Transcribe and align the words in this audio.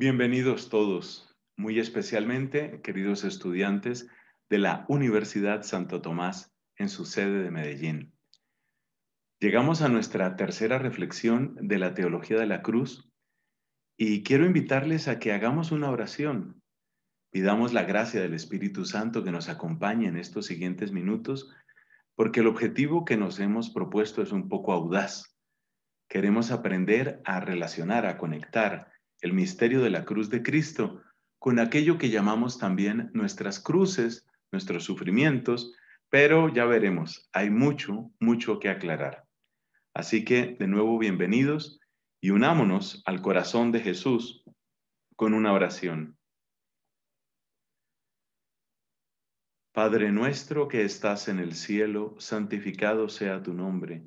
Bienvenidos 0.00 0.68
todos, 0.68 1.36
muy 1.56 1.80
especialmente 1.80 2.80
queridos 2.82 3.24
estudiantes 3.24 4.06
de 4.48 4.58
la 4.58 4.84
Universidad 4.86 5.64
Santo 5.64 6.00
Tomás 6.02 6.54
en 6.76 6.88
su 6.88 7.04
sede 7.04 7.42
de 7.42 7.50
Medellín. 7.50 8.14
Llegamos 9.40 9.82
a 9.82 9.88
nuestra 9.88 10.36
tercera 10.36 10.78
reflexión 10.78 11.56
de 11.60 11.80
la 11.80 11.94
teología 11.94 12.38
de 12.38 12.46
la 12.46 12.62
cruz 12.62 13.10
y 13.96 14.22
quiero 14.22 14.46
invitarles 14.46 15.08
a 15.08 15.18
que 15.18 15.32
hagamos 15.32 15.72
una 15.72 15.90
oración. 15.90 16.62
Pidamos 17.32 17.72
la 17.72 17.82
gracia 17.82 18.20
del 18.20 18.34
Espíritu 18.34 18.84
Santo 18.84 19.24
que 19.24 19.32
nos 19.32 19.48
acompañe 19.48 20.06
en 20.06 20.16
estos 20.16 20.46
siguientes 20.46 20.92
minutos, 20.92 21.52
porque 22.14 22.38
el 22.38 22.46
objetivo 22.46 23.04
que 23.04 23.16
nos 23.16 23.40
hemos 23.40 23.70
propuesto 23.70 24.22
es 24.22 24.30
un 24.30 24.48
poco 24.48 24.72
audaz. 24.72 25.36
Queremos 26.08 26.52
aprender 26.52 27.20
a 27.24 27.40
relacionar, 27.40 28.06
a 28.06 28.16
conectar, 28.16 28.92
el 29.20 29.32
misterio 29.32 29.82
de 29.82 29.90
la 29.90 30.04
cruz 30.04 30.30
de 30.30 30.42
Cristo 30.42 31.02
con 31.38 31.58
aquello 31.58 31.98
que 31.98 32.10
llamamos 32.10 32.58
también 32.58 33.10
nuestras 33.14 33.60
cruces, 33.60 34.26
nuestros 34.50 34.84
sufrimientos, 34.84 35.72
pero 36.08 36.52
ya 36.52 36.64
veremos, 36.64 37.28
hay 37.32 37.50
mucho, 37.50 38.10
mucho 38.18 38.58
que 38.58 38.68
aclarar. 38.68 39.24
Así 39.94 40.24
que, 40.24 40.56
de 40.58 40.66
nuevo, 40.66 40.98
bienvenidos 40.98 41.80
y 42.20 42.30
unámonos 42.30 43.02
al 43.06 43.20
corazón 43.22 43.72
de 43.72 43.80
Jesús 43.80 44.44
con 45.16 45.34
una 45.34 45.52
oración. 45.52 46.16
Padre 49.72 50.10
nuestro 50.10 50.66
que 50.66 50.82
estás 50.82 51.28
en 51.28 51.38
el 51.38 51.54
cielo, 51.54 52.16
santificado 52.18 53.08
sea 53.08 53.42
tu 53.42 53.54
nombre 53.54 54.04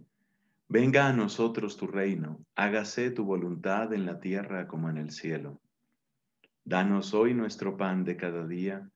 Venga 0.73 1.09
a 1.09 1.11
nosotros 1.11 1.75
tu 1.75 1.85
reino, 1.85 2.45
hágase 2.55 3.11
tu 3.11 3.25
voluntad 3.25 3.91
en 3.91 4.05
la 4.05 4.21
tierra 4.21 4.69
como 4.69 4.89
en 4.89 4.95
el 4.95 5.11
cielo. 5.11 5.61
Danos 6.63 7.13
hoy 7.13 7.33
nuestro 7.33 7.75
pan 7.75 8.05
de 8.05 8.15
cada 8.15 8.47
día. 8.47 8.89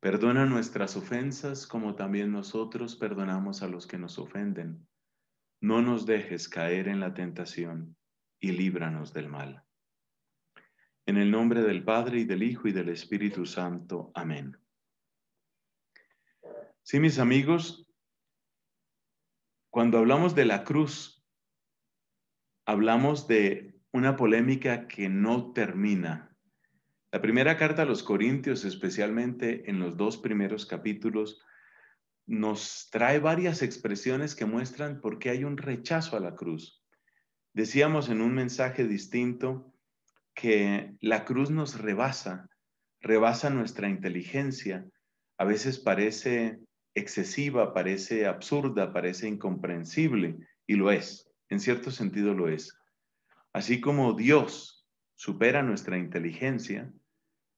Perdona 0.00 0.44
nuestras 0.44 0.98
ofensas 0.98 1.66
como 1.66 1.94
también 1.94 2.30
nosotros 2.30 2.94
perdonamos 2.94 3.62
a 3.62 3.68
los 3.68 3.86
que 3.86 3.96
nos 3.96 4.18
ofenden. 4.18 4.86
No 5.62 5.80
nos 5.80 6.04
dejes 6.04 6.46
caer 6.46 6.88
en 6.88 7.00
la 7.00 7.14
tentación 7.14 7.96
y 8.38 8.52
líbranos 8.52 9.14
del 9.14 9.30
mal. 9.30 9.64
En 11.06 11.16
el 11.16 11.30
nombre 11.30 11.62
del 11.62 11.84
Padre 11.84 12.18
y 12.18 12.24
del 12.26 12.42
Hijo 12.42 12.68
y 12.68 12.72
del 12.72 12.90
Espíritu 12.90 13.46
Santo. 13.46 14.12
Amén. 14.14 14.58
Sí, 16.82 17.00
mis 17.00 17.18
amigos, 17.18 17.87
cuando 19.70 19.98
hablamos 19.98 20.34
de 20.34 20.44
la 20.44 20.64
cruz, 20.64 21.24
hablamos 22.66 23.28
de 23.28 23.80
una 23.92 24.16
polémica 24.16 24.88
que 24.88 25.08
no 25.08 25.52
termina. 25.52 26.36
La 27.10 27.22
primera 27.22 27.56
carta 27.56 27.82
a 27.82 27.86
los 27.86 28.02
Corintios, 28.02 28.64
especialmente 28.64 29.70
en 29.70 29.80
los 29.80 29.96
dos 29.96 30.18
primeros 30.18 30.66
capítulos, 30.66 31.42
nos 32.26 32.88
trae 32.90 33.18
varias 33.18 33.62
expresiones 33.62 34.34
que 34.34 34.44
muestran 34.44 35.00
por 35.00 35.18
qué 35.18 35.30
hay 35.30 35.44
un 35.44 35.56
rechazo 35.56 36.16
a 36.16 36.20
la 36.20 36.34
cruz. 36.34 36.84
Decíamos 37.54 38.10
en 38.10 38.20
un 38.20 38.34
mensaje 38.34 38.86
distinto 38.86 39.72
que 40.34 40.94
la 41.00 41.24
cruz 41.24 41.50
nos 41.50 41.80
rebasa, 41.80 42.48
rebasa 43.00 43.48
nuestra 43.48 43.88
inteligencia. 43.88 44.86
A 45.38 45.44
veces 45.44 45.78
parece 45.78 46.60
excesiva, 46.98 47.72
parece 47.72 48.26
absurda, 48.26 48.92
parece 48.92 49.28
incomprensible, 49.28 50.38
y 50.66 50.74
lo 50.74 50.90
es, 50.90 51.30
en 51.48 51.60
cierto 51.60 51.90
sentido 51.90 52.34
lo 52.34 52.48
es. 52.48 52.78
Así 53.52 53.80
como 53.80 54.12
Dios 54.12 54.86
supera 55.14 55.62
nuestra 55.62 55.98
inteligencia 55.98 56.92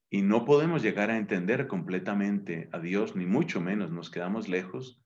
y 0.08 0.22
no 0.22 0.44
podemos 0.44 0.82
llegar 0.82 1.10
a 1.10 1.18
entender 1.18 1.66
completamente 1.66 2.68
a 2.72 2.78
Dios, 2.78 3.16
ni 3.16 3.26
mucho 3.26 3.60
menos 3.60 3.90
nos 3.90 4.10
quedamos 4.10 4.48
lejos, 4.48 5.02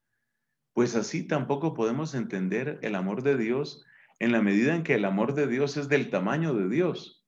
pues 0.72 0.96
así 0.96 1.26
tampoco 1.26 1.74
podemos 1.74 2.14
entender 2.14 2.78
el 2.82 2.94
amor 2.94 3.22
de 3.22 3.36
Dios 3.36 3.84
en 4.18 4.32
la 4.32 4.42
medida 4.42 4.74
en 4.74 4.82
que 4.82 4.94
el 4.94 5.04
amor 5.04 5.34
de 5.34 5.46
Dios 5.46 5.76
es 5.76 5.88
del 5.88 6.10
tamaño 6.10 6.54
de 6.54 6.68
Dios. 6.68 7.24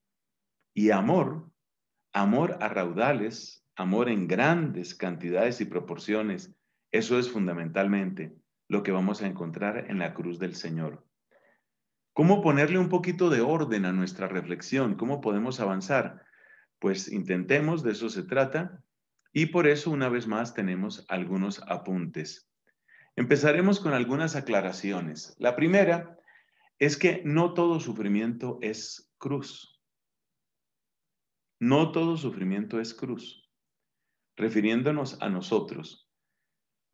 Y 0.74 0.90
amor, 0.90 1.50
amor 2.12 2.58
a 2.60 2.68
raudales, 2.68 3.66
amor 3.76 4.08
en 4.08 4.26
grandes 4.26 4.94
cantidades 4.94 5.60
y 5.60 5.66
proporciones, 5.66 6.55
eso 6.92 7.18
es 7.18 7.30
fundamentalmente 7.30 8.36
lo 8.68 8.82
que 8.82 8.92
vamos 8.92 9.22
a 9.22 9.26
encontrar 9.26 9.90
en 9.90 9.98
la 9.98 10.14
cruz 10.14 10.38
del 10.38 10.54
Señor. 10.54 11.06
¿Cómo 12.12 12.40
ponerle 12.40 12.78
un 12.78 12.88
poquito 12.88 13.28
de 13.28 13.42
orden 13.42 13.84
a 13.84 13.92
nuestra 13.92 14.26
reflexión? 14.26 14.94
¿Cómo 14.94 15.20
podemos 15.20 15.60
avanzar? 15.60 16.24
Pues 16.78 17.12
intentemos, 17.12 17.82
de 17.82 17.92
eso 17.92 18.08
se 18.08 18.22
trata, 18.22 18.82
y 19.32 19.46
por 19.46 19.66
eso 19.66 19.90
una 19.90 20.08
vez 20.08 20.26
más 20.26 20.54
tenemos 20.54 21.04
algunos 21.08 21.62
apuntes. 21.68 22.50
Empezaremos 23.16 23.80
con 23.80 23.92
algunas 23.92 24.34
aclaraciones. 24.34 25.36
La 25.38 25.56
primera 25.56 26.18
es 26.78 26.96
que 26.96 27.22
no 27.24 27.54
todo 27.54 27.80
sufrimiento 27.80 28.58
es 28.62 29.12
cruz. 29.18 29.82
No 31.60 31.92
todo 31.92 32.16
sufrimiento 32.16 32.80
es 32.80 32.94
cruz. 32.94 33.50
Refiriéndonos 34.36 35.20
a 35.22 35.30
nosotros, 35.30 36.05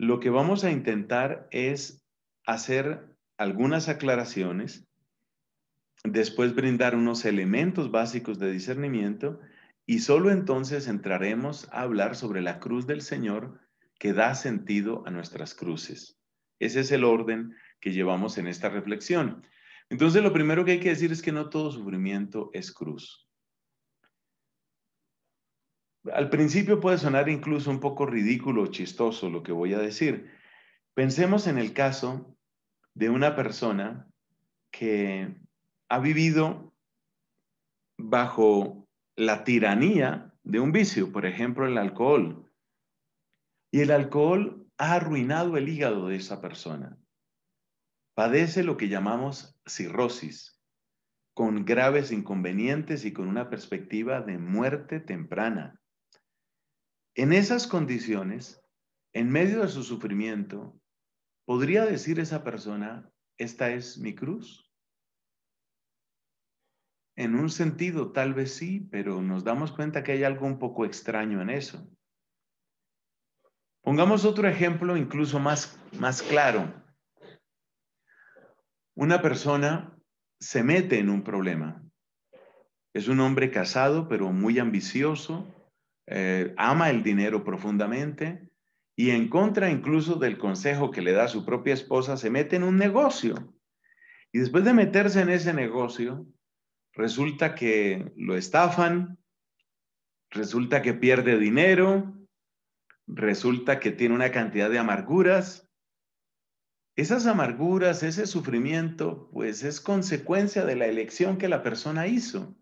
lo 0.03 0.19
que 0.19 0.31
vamos 0.31 0.65
a 0.65 0.73
intentar 0.73 1.47
es 1.53 2.05
hacer 2.45 3.07
algunas 3.39 3.89
aclaraciones, 3.89 4.85
después 6.03 6.57
brindar 6.57 6.97
unos 6.97 7.25
elementos 7.25 7.93
básicos 7.93 8.41
de 8.41 8.51
discernimiento 8.51 9.39
y 9.87 10.01
solo 10.01 10.33
entonces 10.33 10.89
entraremos 10.89 11.69
a 11.71 11.83
hablar 11.83 12.17
sobre 12.17 12.43
la 12.43 12.59
cruz 12.59 12.89
del 12.89 13.01
Señor 13.01 13.61
que 13.97 14.13
da 14.13 14.35
sentido 14.35 15.05
a 15.07 15.13
nuestras 15.13 15.55
cruces. 15.55 16.19
Ese 16.59 16.81
es 16.81 16.91
el 16.91 17.05
orden 17.05 17.55
que 17.79 17.93
llevamos 17.93 18.39
en 18.39 18.49
esta 18.49 18.71
reflexión. 18.71 19.47
Entonces, 19.89 20.21
lo 20.21 20.33
primero 20.33 20.65
que 20.65 20.73
hay 20.73 20.81
que 20.81 20.89
decir 20.89 21.13
es 21.13 21.23
que 21.23 21.31
no 21.31 21.49
todo 21.49 21.71
sufrimiento 21.71 22.51
es 22.55 22.73
cruz. 22.73 23.22
Al 26.11 26.31
principio 26.31 26.81
puede 26.81 26.99
sonar 26.99 27.29
incluso 27.29 27.71
un 27.71 27.79
poco 27.79 28.07
ridículo 28.07 28.63
o 28.63 28.67
chistoso 28.67 29.31
lo 29.31 29.43
que 29.43 29.53
voy 29.53 29.75
a 29.75 29.79
decir. 29.79 30.31
Pensemos 30.95 31.47
en 31.47 31.59
el 31.59 31.73
caso 31.73 32.37
de 32.95 33.09
una 33.09 33.37
persona 33.37 34.09
que 34.71 35.37
ha 35.89 35.99
vivido 36.01 36.75
bajo 37.99 38.89
la 39.17 39.45
tiranía 39.45 40.35
de 40.43 40.59
un 40.59 40.73
vicio, 40.73 41.13
por 41.13 41.25
ejemplo, 41.25 41.67
el 41.67 41.79
alcohol. 41.79 42.51
Y 43.71 43.81
el 43.81 43.91
alcohol 43.91 44.67
ha 44.79 44.95
arruinado 44.95 45.57
el 45.57 45.69
hígado 45.69 46.09
de 46.09 46.17
esa 46.17 46.41
persona. 46.41 46.99
Padece 48.15 48.65
lo 48.65 48.77
que 48.77 48.89
llamamos 48.89 49.59
cirrosis, 49.67 50.61
con 51.35 51.65
graves 51.65 52.11
inconvenientes 52.11 53.05
y 53.05 53.13
con 53.13 53.29
una 53.29 53.49
perspectiva 53.49 54.21
de 54.21 54.39
muerte 54.39 55.01
temprana. 55.01 55.81
En 57.15 57.35
esas 57.35 57.67
condiciones, 57.67 58.65
en 59.13 59.29
medio 59.29 59.61
de 59.61 59.69
su 59.69 59.83
sufrimiento, 59.83 60.81
¿podría 61.45 61.85
decir 61.85 62.19
esa 62.19 62.43
persona, 62.43 63.11
esta 63.37 63.71
es 63.71 63.99
mi 63.99 64.15
cruz? 64.15 64.73
En 67.15 67.35
un 67.35 67.51
sentido, 67.51 68.13
tal 68.13 68.33
vez 68.33 68.55
sí, 68.55 68.89
pero 68.91 69.21
nos 69.21 69.45
damos 69.45 69.73
cuenta 69.73 70.03
que 70.03 70.13
hay 70.13 70.25
algo 70.25 70.47
un 70.47 70.59
poco 70.59 70.87
extraño 70.87 71.43
en 71.43 71.51
eso. 71.51 71.87
Pongamos 73.83 74.25
otro 74.25 74.49
ejemplo 74.49 74.97
incluso 74.97 75.39
más, 75.39 75.79
más 75.99 76.23
claro. 76.23 76.73
Una 78.95 79.21
persona 79.21 79.99
se 80.41 80.63
mete 80.63 80.99
en 80.99 81.11
un 81.11 81.23
problema. 81.23 81.83
Es 82.95 83.09
un 83.09 83.21
hombre 83.21 83.51
casado, 83.51 84.09
pero 84.09 84.33
muy 84.33 84.59
ambicioso, 84.59 85.47
eh, 86.07 86.55
ama 86.57 86.91
el 86.91 87.03
dinero 87.03 87.45
profundamente 87.45 88.51
y 88.97 89.11
en 89.11 89.29
contra 89.29 89.71
incluso 89.71 90.17
del 90.17 90.39
consejo 90.39 90.91
que 90.91 91.03
le 91.03 91.13
da 91.13 91.29
su 91.29 91.45
propia 91.45 91.75
esposa, 91.75 92.17
se 92.17 92.31
mete 92.31 92.57
en 92.57 92.63
un 92.63 92.77
negocio. 92.77 93.55
Y 94.33 94.39
después 94.39 94.65
de 94.65 94.73
meterse 94.73 95.21
en 95.21 95.31
ese 95.31 95.53
negocio, 95.53 96.27
resulta 96.93 97.55
que 97.55 98.13
lo 98.17 98.37
estafan, 98.37 99.19
resulta 100.31 100.83
que 100.83 100.95
pierde 100.95 101.39
dinero, 101.39 102.15
resulta 103.07 103.81
que 103.81 103.91
tiene 103.91 104.15
una 104.15 104.31
cantidad 104.31 104.71
de 104.71 104.79
amarguras. 104.79 105.69
Esas 106.97 107.27
amarguras, 107.27 108.03
ese 108.03 108.27
sufrimiento, 108.27 109.31
pues 109.33 109.63
es 109.63 109.81
consecuencia 109.81 110.65
de 110.65 110.77
la 110.77 110.87
elección 110.87 111.39
que 111.39 111.49
la 111.49 111.63
persona 111.63 112.07
hizo. 112.07 112.55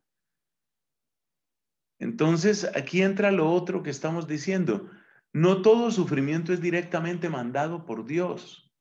Entonces, 2.00 2.68
aquí 2.74 3.02
entra 3.02 3.30
lo 3.30 3.52
otro 3.52 3.82
que 3.82 3.90
estamos 3.90 4.26
diciendo. 4.26 4.90
No 5.32 5.62
todo 5.62 5.90
sufrimiento 5.90 6.52
es 6.52 6.60
directamente 6.60 7.28
mandado 7.28 7.84
por 7.84 8.06
Dios. 8.06 8.72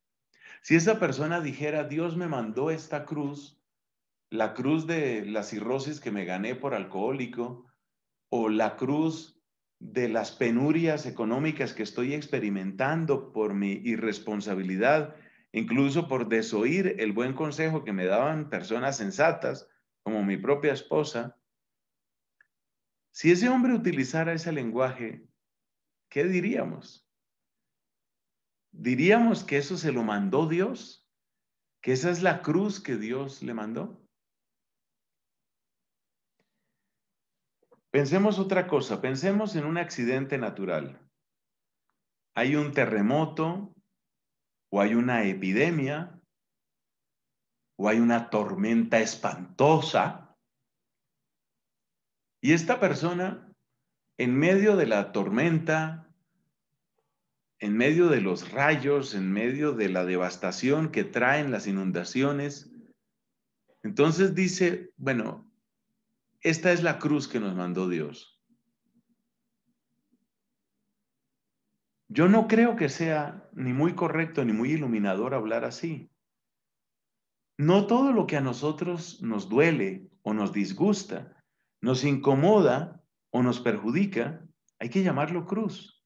Si 0.62 0.75
esa 0.75 1.00
persona 1.00 1.42
dijera, 1.42 1.83
Dios 1.83 2.18
me 2.18 2.27
mandó 2.27 2.71
esta 2.71 3.06
cruz, 3.06 3.62
la 4.31 4.54
cruz 4.54 4.88
de 4.88 5.25
la 5.25 5.44
cirrosis 5.44 6.00
que 6.00 6.12
me 6.12 6.25
gané 6.25 6.56
por 6.56 6.74
alcohólico, 6.74 7.66
o 8.30 8.48
la 8.48 8.77
cruz 8.77 9.42
de 9.80 10.07
las 10.07 10.31
penurias 10.31 11.06
económicas 11.06 11.74
que 11.74 11.83
estoy 11.83 12.13
experimentando 12.13 13.31
por 13.31 13.54
mi 13.54 13.81
irresponsabilidad, 13.83 15.16
incluso 15.51 16.07
por 16.07 16.30
desoír 16.30 16.95
el 17.00 17.12
buen 17.12 17.33
consejo 17.33 17.83
que 17.83 17.94
me 17.94 18.06
daban 18.06 18.50
personas 18.50 18.98
sensatas, 18.98 19.68
como 20.04 20.24
mi 20.24 20.38
propia 20.38 20.74
esposa, 20.74 21.38
si 23.11 23.31
ese 23.31 23.50
hombre 23.50 23.73
utilizara 23.73 24.33
ese 24.33 24.51
lenguaje, 24.51 25.27
¿qué 26.09 26.23
diríamos? 26.25 27.07
¿Diríamos 28.71 29.44
que 29.44 29.57
eso 29.57 29.77
se 29.77 29.91
lo 29.91 30.03
mandó 30.03 30.47
Dios? 30.47 31.07
¿Que 31.81 31.94
esa 31.94 32.11
es 32.11 32.21
la 32.21 32.41
cruz 32.41 32.79
que 32.79 32.97
Dios 32.97 33.41
le 33.41 33.53
mandó? 33.53 34.06
Pensemos 37.91 38.38
otra 38.38 38.67
cosa, 38.67 39.01
pensemos 39.01 39.56
en 39.56 39.65
un 39.65 39.77
accidente 39.77 40.38
natural. 40.38 41.01
Hay 42.35 42.56
un 42.56 42.71
terremoto 42.71 43.73
o 44.71 44.81
hay 44.81 44.94
una 44.94 45.23
epidemia 45.23 46.21
o 47.77 47.89
hay 47.89 48.00
una 48.00 48.29
tormenta 48.29 49.00
espantosa 49.00 50.29
y 52.41 52.53
esta 52.53 52.80
persona 52.80 53.50
en 54.18 54.36
medio 54.36 54.75
de 54.75 54.86
la 54.86 55.12
tormenta, 55.12 56.09
en 57.59 57.75
medio 57.75 58.07
de 58.07 58.21
los 58.21 58.51
rayos, 58.51 59.13
en 59.13 59.31
medio 59.31 59.74
de 59.74 59.89
la 59.89 60.06
devastación 60.06 60.91
que 60.91 61.03
traen 61.03 61.51
las 61.51 61.68
inundaciones, 61.68 62.71
entonces 63.83 64.36
dice, 64.36 64.91
bueno, 64.97 65.50
esta 66.41 66.71
es 66.71 66.83
la 66.83 67.00
cruz 67.00 67.27
que 67.27 67.39
nos 67.39 67.56
mandó 67.56 67.88
Dios. 67.89 68.42
Yo 72.07 72.27
no 72.27 72.47
creo 72.47 72.75
que 72.75 72.89
sea 72.89 73.50
ni 73.53 73.71
muy 73.71 73.94
correcto 73.94 74.44
ni 74.44 74.51
muy 74.51 74.71
iluminador 74.71 75.33
hablar 75.33 75.63
así. 75.63 76.09
No 77.57 77.88
todo 77.88 78.13
lo 78.13 78.25
que 78.25 78.38
a 78.38 78.42
nosotros 78.42 79.21
nos 79.21 79.47
duele 79.47 80.09
o 80.24 80.33
nos 80.33 80.51
disgusta, 80.51 81.38
nos 81.81 82.04
incomoda 82.04 83.04
o 83.31 83.44
nos 83.44 83.60
perjudica, 83.60 84.46
hay 84.80 84.90
que 84.90 85.04
llamarlo 85.04 85.46
cruz. 85.46 86.06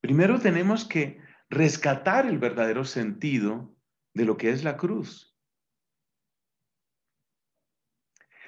Primero 0.00 0.40
tenemos 0.40 0.84
que 0.84 1.20
rescatar 1.48 2.26
el 2.26 2.38
verdadero 2.38 2.84
sentido 2.84 3.74
de 4.14 4.24
lo 4.24 4.36
que 4.36 4.50
es 4.50 4.64
la 4.64 4.76
cruz. 4.76 5.32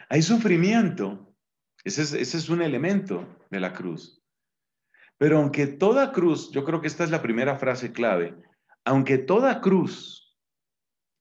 Hay 0.09 0.23
sufrimiento. 0.23 1.35
Ese 1.85 2.21
es, 2.21 2.49
un 2.49 2.63
elemento 2.63 3.39
de 3.51 3.61
la 3.61 3.73
cruz. 3.73 4.23
Pero 5.19 5.39
aunque 5.39 5.67
toda 5.67 6.13
cruz, 6.13 6.51
yo 6.51 6.65
creo 6.65 6.81
que 6.81 6.87
esta 6.87 7.05
es 7.05 7.11
la 7.11 7.23
primera 7.23 7.57
frase 7.57 7.93
clave, 7.93 8.35
aunque 8.85 9.19
toda 9.19 9.61
cruz 9.61 10.37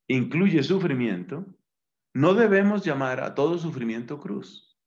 incluye 0.08 0.64
sufrimiento, 0.64 1.46
no 2.14 2.36
debemos 2.36 2.86
llamar 2.86 3.22
a 3.22 3.34
todo 3.34 3.58
sufrimiento 3.58 4.20
cruz. 4.20 4.78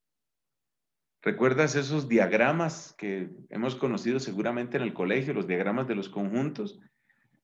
¿Recuerdas 1.23 1.75
esos 1.75 2.09
diagramas 2.09 2.95
que 2.97 3.31
hemos 3.51 3.75
conocido 3.75 4.21
seguramente 4.21 4.77
en 4.77 4.85
el 4.85 4.95
colegio, 4.95 5.35
los 5.35 5.49
diagramas 5.49 5.89
de 5.89 5.97
los 5.97 6.09
conjuntos? 6.09 6.79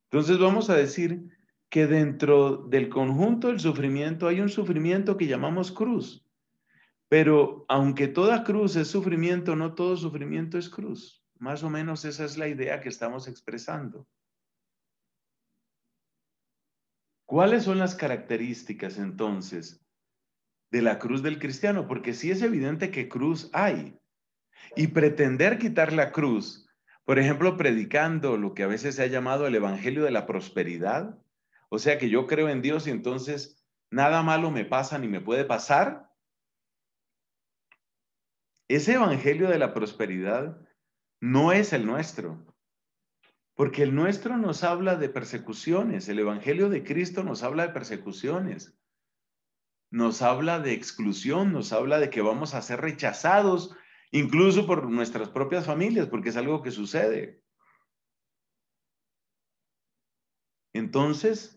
Entonces 0.04 0.38
vamos 0.38 0.70
a 0.70 0.76
decir 0.76 1.24
que 1.68 1.88
dentro 1.88 2.68
del 2.68 2.88
conjunto 2.88 3.48
del 3.48 3.58
sufrimiento 3.58 4.28
hay 4.28 4.40
un 4.40 4.50
sufrimiento 4.50 5.16
que 5.16 5.26
llamamos 5.26 5.72
cruz. 5.72 6.24
Pero 7.08 7.64
aunque 7.68 8.08
toda 8.08 8.44
cruz 8.44 8.76
es 8.76 8.88
sufrimiento, 8.88 9.56
no 9.56 9.74
todo 9.74 9.96
sufrimiento 9.96 10.58
es 10.58 10.70
cruz. 10.70 11.24
Más 11.38 11.64
o 11.64 11.70
menos 11.70 12.04
esa 12.04 12.24
es 12.24 12.38
la 12.38 12.46
idea 12.46 12.80
que 12.80 12.88
estamos 12.88 13.26
expresando. 13.26 14.06
¿Cuáles 17.26 17.64
son 17.64 17.78
las 17.78 17.94
características 17.94 18.98
entonces 18.98 19.84
de 20.70 20.82
la 20.82 20.98
cruz 20.98 21.22
del 21.22 21.38
cristiano? 21.38 21.86
Porque 21.86 22.14
sí 22.14 22.30
es 22.30 22.42
evidente 22.42 22.90
que 22.90 23.08
cruz 23.08 23.50
hay. 23.52 23.98
Y 24.76 24.88
pretender 24.88 25.58
quitar 25.58 25.92
la 25.92 26.12
cruz, 26.12 26.68
por 27.04 27.18
ejemplo, 27.18 27.56
predicando 27.56 28.36
lo 28.36 28.54
que 28.54 28.62
a 28.62 28.68
veces 28.68 28.96
se 28.96 29.02
ha 29.02 29.06
llamado 29.06 29.46
el 29.46 29.54
Evangelio 29.54 30.04
de 30.04 30.12
la 30.12 30.26
Prosperidad, 30.26 31.18
o 31.68 31.78
sea 31.78 31.98
que 31.98 32.10
yo 32.10 32.26
creo 32.26 32.48
en 32.48 32.62
Dios 32.62 32.86
y 32.86 32.90
entonces 32.90 33.64
nada 33.90 34.22
malo 34.22 34.50
me 34.50 34.64
pasa 34.64 34.98
ni 34.98 35.08
me 35.08 35.20
puede 35.20 35.44
pasar, 35.44 36.12
ese 38.68 38.94
evangelio 38.94 39.48
de 39.48 39.58
la 39.58 39.74
prosperidad 39.74 40.58
no 41.20 41.52
es 41.52 41.74
el 41.74 41.84
nuestro, 41.84 42.51
porque 43.62 43.84
el 43.84 43.94
nuestro 43.94 44.36
nos 44.38 44.64
habla 44.64 44.96
de 44.96 45.08
persecuciones, 45.08 46.08
el 46.08 46.18
evangelio 46.18 46.68
de 46.68 46.82
Cristo 46.82 47.22
nos 47.22 47.44
habla 47.44 47.68
de 47.68 47.72
persecuciones, 47.72 48.76
nos 49.88 50.20
habla 50.20 50.58
de 50.58 50.72
exclusión, 50.72 51.52
nos 51.52 51.72
habla 51.72 52.00
de 52.00 52.10
que 52.10 52.22
vamos 52.22 52.54
a 52.54 52.62
ser 52.62 52.80
rechazados 52.80 53.72
incluso 54.10 54.66
por 54.66 54.90
nuestras 54.90 55.28
propias 55.28 55.64
familias, 55.64 56.08
porque 56.08 56.30
es 56.30 56.36
algo 56.36 56.60
que 56.60 56.72
sucede. 56.72 57.40
Entonces, 60.72 61.56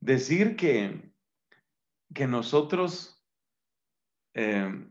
decir 0.00 0.56
que, 0.56 1.12
que 2.12 2.26
nosotros 2.26 3.24
eh, 4.34 4.84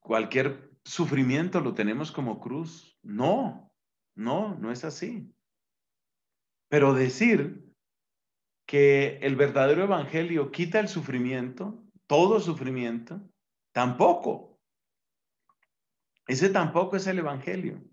cualquier 0.00 0.72
sufrimiento 0.82 1.60
lo 1.60 1.74
tenemos 1.74 2.10
como 2.10 2.40
cruz. 2.40 2.98
No, 3.02 3.70
no, 4.14 4.54
no 4.54 4.72
es 4.72 4.82
así. 4.86 5.30
Pero 6.72 6.94
decir 6.94 7.70
que 8.66 9.18
el 9.20 9.36
verdadero 9.36 9.82
evangelio 9.82 10.50
quita 10.50 10.80
el 10.80 10.88
sufrimiento, 10.88 11.84
todo 12.06 12.40
sufrimiento, 12.40 13.20
tampoco. 13.72 14.58
Ese 16.26 16.48
tampoco 16.48 16.96
es 16.96 17.06
el 17.06 17.18
evangelio. 17.18 17.84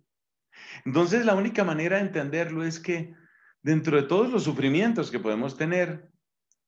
Entonces 0.85 1.25
la 1.25 1.35
única 1.35 1.65
manera 1.65 1.97
de 1.97 2.03
entenderlo 2.03 2.63
es 2.63 2.79
que 2.79 3.13
dentro 3.61 3.97
de 3.97 4.07
todos 4.07 4.31
los 4.31 4.45
sufrimientos 4.45 5.11
que 5.11 5.19
podemos 5.19 5.57
tener, 5.57 6.09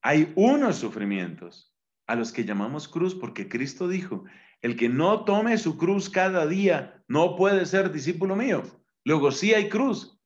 hay 0.02 0.34
unos 0.36 0.76
sufrimientos 0.76 1.74
a 2.08 2.16
los 2.16 2.34
que 2.34 2.44
llamamos 2.44 2.90
cruz 2.90 3.16
porque 3.16 3.48
Cristo 3.48 3.88
dijo, 3.88 4.26
el 4.60 4.76
que 4.76 4.90
no 4.90 5.24
tome 5.24 5.58
su 5.58 5.78
cruz 5.78 6.10
cada 6.10 6.46
día 6.46 7.06
no 7.08 7.38
puede 7.38 7.66
ser 7.66 7.90
discípulo 7.90 8.36
mío. 8.36 8.64
Luego 9.06 9.32
sí 9.32 9.54
hay 9.54 9.70
cruz. 9.70 10.21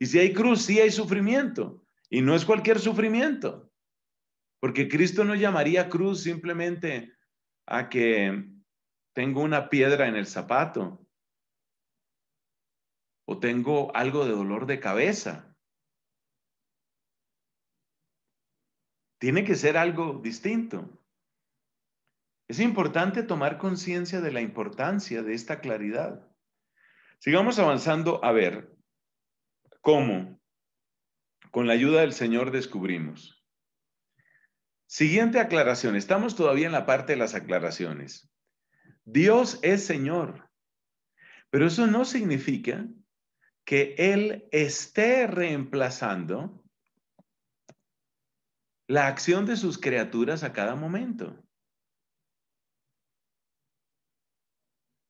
Y 0.00 0.06
si 0.06 0.18
hay 0.18 0.32
cruz, 0.32 0.62
sí 0.62 0.80
hay 0.80 0.90
sufrimiento. 0.90 1.84
Y 2.08 2.22
no 2.22 2.34
es 2.34 2.44
cualquier 2.44 2.80
sufrimiento. 2.80 3.70
Porque 4.58 4.88
Cristo 4.88 5.24
no 5.24 5.34
llamaría 5.34 5.90
cruz 5.90 6.22
simplemente 6.22 7.14
a 7.66 7.88
que 7.88 8.50
tengo 9.12 9.42
una 9.42 9.68
piedra 9.68 10.08
en 10.08 10.16
el 10.16 10.26
zapato 10.26 11.06
o 13.26 13.38
tengo 13.38 13.94
algo 13.94 14.24
de 14.24 14.32
dolor 14.32 14.66
de 14.66 14.80
cabeza. 14.80 15.54
Tiene 19.18 19.44
que 19.44 19.54
ser 19.54 19.76
algo 19.76 20.18
distinto. 20.22 20.98
Es 22.48 22.58
importante 22.58 23.22
tomar 23.22 23.58
conciencia 23.58 24.22
de 24.22 24.32
la 24.32 24.40
importancia 24.40 25.22
de 25.22 25.34
esta 25.34 25.60
claridad. 25.60 26.26
Sigamos 27.18 27.58
avanzando 27.58 28.24
a 28.24 28.32
ver 28.32 28.79
cómo, 29.80 30.40
con 31.50 31.66
la 31.66 31.72
ayuda 31.72 32.00
del 32.00 32.12
Señor, 32.12 32.50
descubrimos. 32.50 33.44
Siguiente 34.86 35.38
aclaración. 35.38 35.94
Estamos 35.94 36.34
todavía 36.34 36.66
en 36.66 36.72
la 36.72 36.86
parte 36.86 37.12
de 37.12 37.18
las 37.18 37.34
aclaraciones. 37.34 38.28
Dios 39.04 39.58
es 39.62 39.86
Señor, 39.86 40.50
pero 41.50 41.66
eso 41.66 41.86
no 41.86 42.04
significa 42.04 42.86
que 43.64 43.94
Él 43.98 44.48
esté 44.50 45.26
reemplazando 45.26 46.64
la 48.88 49.06
acción 49.06 49.46
de 49.46 49.56
sus 49.56 49.78
criaturas 49.78 50.42
a 50.42 50.52
cada 50.52 50.74
momento. 50.74 51.40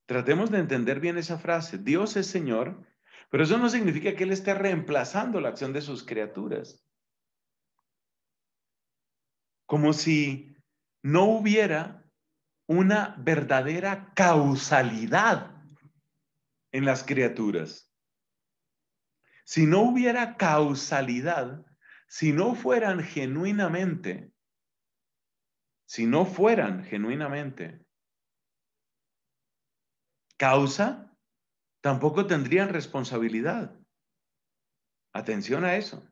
Tratemos 0.07 0.51
de 0.51 0.59
entender 0.59 1.01
bien 1.01 1.17
esa 1.17 1.39
frase. 1.39 1.79
Dios 1.79 2.17
es 2.17 2.27
Señor, 2.27 2.87
pero 3.31 3.45
eso 3.45 3.57
no 3.59 3.69
significa 3.69 4.15
que 4.15 4.25
Él 4.25 4.33
esté 4.33 4.55
reemplazando 4.55 5.41
la 5.41 5.49
acción 5.49 5.73
de 5.73 5.81
sus 5.81 6.05
criaturas. 6.05 6.85
Como 9.67 9.93
si 9.93 10.57
no 11.03 11.25
hubiera 11.25 12.05
una 12.67 13.15
verdadera 13.19 14.13
causalidad 14.15 15.51
en 16.73 16.85
las 16.85 17.05
criaturas. 17.05 17.93
Si 19.45 19.67
no 19.67 19.83
hubiera 19.83 20.37
causalidad, 20.37 21.65
si 22.09 22.33
no 22.33 22.55
fueran 22.55 23.03
genuinamente, 23.03 24.33
si 25.87 26.07
no 26.07 26.25
fueran 26.25 26.85
genuinamente 26.85 27.85
causa, 30.37 31.10
tampoco 31.83 32.27
tendrían 32.27 32.69
responsabilidad. 32.69 33.77
Atención 35.13 35.65
a 35.65 35.77
eso. 35.77 36.07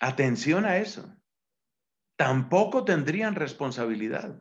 Atención 0.00 0.64
a 0.64 0.76
eso. 0.78 1.16
Tampoco 2.16 2.84
tendrían 2.84 3.34
responsabilidad. 3.34 4.40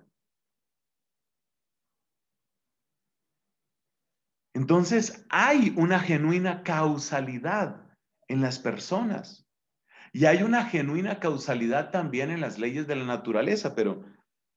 Entonces 4.54 5.26
hay 5.30 5.74
una 5.78 6.00
genuina 6.00 6.62
causalidad 6.64 7.90
en 8.28 8.42
las 8.42 8.60
personas 8.60 9.50
y 10.12 10.26
hay 10.26 10.44
una 10.44 10.66
genuina 10.66 11.20
causalidad 11.20 11.90
también 11.90 12.30
en 12.30 12.40
las 12.40 12.60
leyes 12.60 12.86
de 12.86 12.96
la 12.96 13.04
naturaleza, 13.04 13.74
pero 13.74 14.06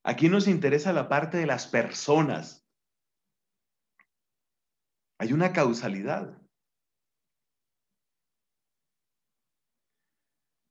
aquí 0.04 0.28
nos 0.28 0.48
interesa 0.48 0.92
la 0.92 1.08
parte 1.08 1.38
de 1.38 1.46
las 1.46 1.66
personas. 1.66 2.65
Hay 5.18 5.32
una 5.32 5.52
causalidad. 5.52 6.40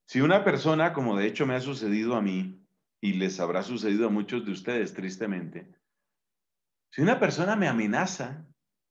Si 0.08 0.22
una 0.22 0.44
persona, 0.44 0.94
como 0.94 1.18
de 1.18 1.28
hecho 1.28 1.46
me 1.46 1.56
ha 1.56 1.62
sucedido 1.62 2.16
a 2.16 2.22
mí, 2.22 2.62
y 3.02 3.14
les 3.14 3.40
habrá 3.40 3.64
sucedido 3.64 4.08
a 4.08 4.12
muchos 4.12 4.46
de 4.46 4.52
ustedes 4.52 4.94
tristemente, 4.94 5.76
si 6.92 7.02
una 7.02 7.20
persona 7.20 7.56
me 7.56 7.68
amenaza, 7.68 8.48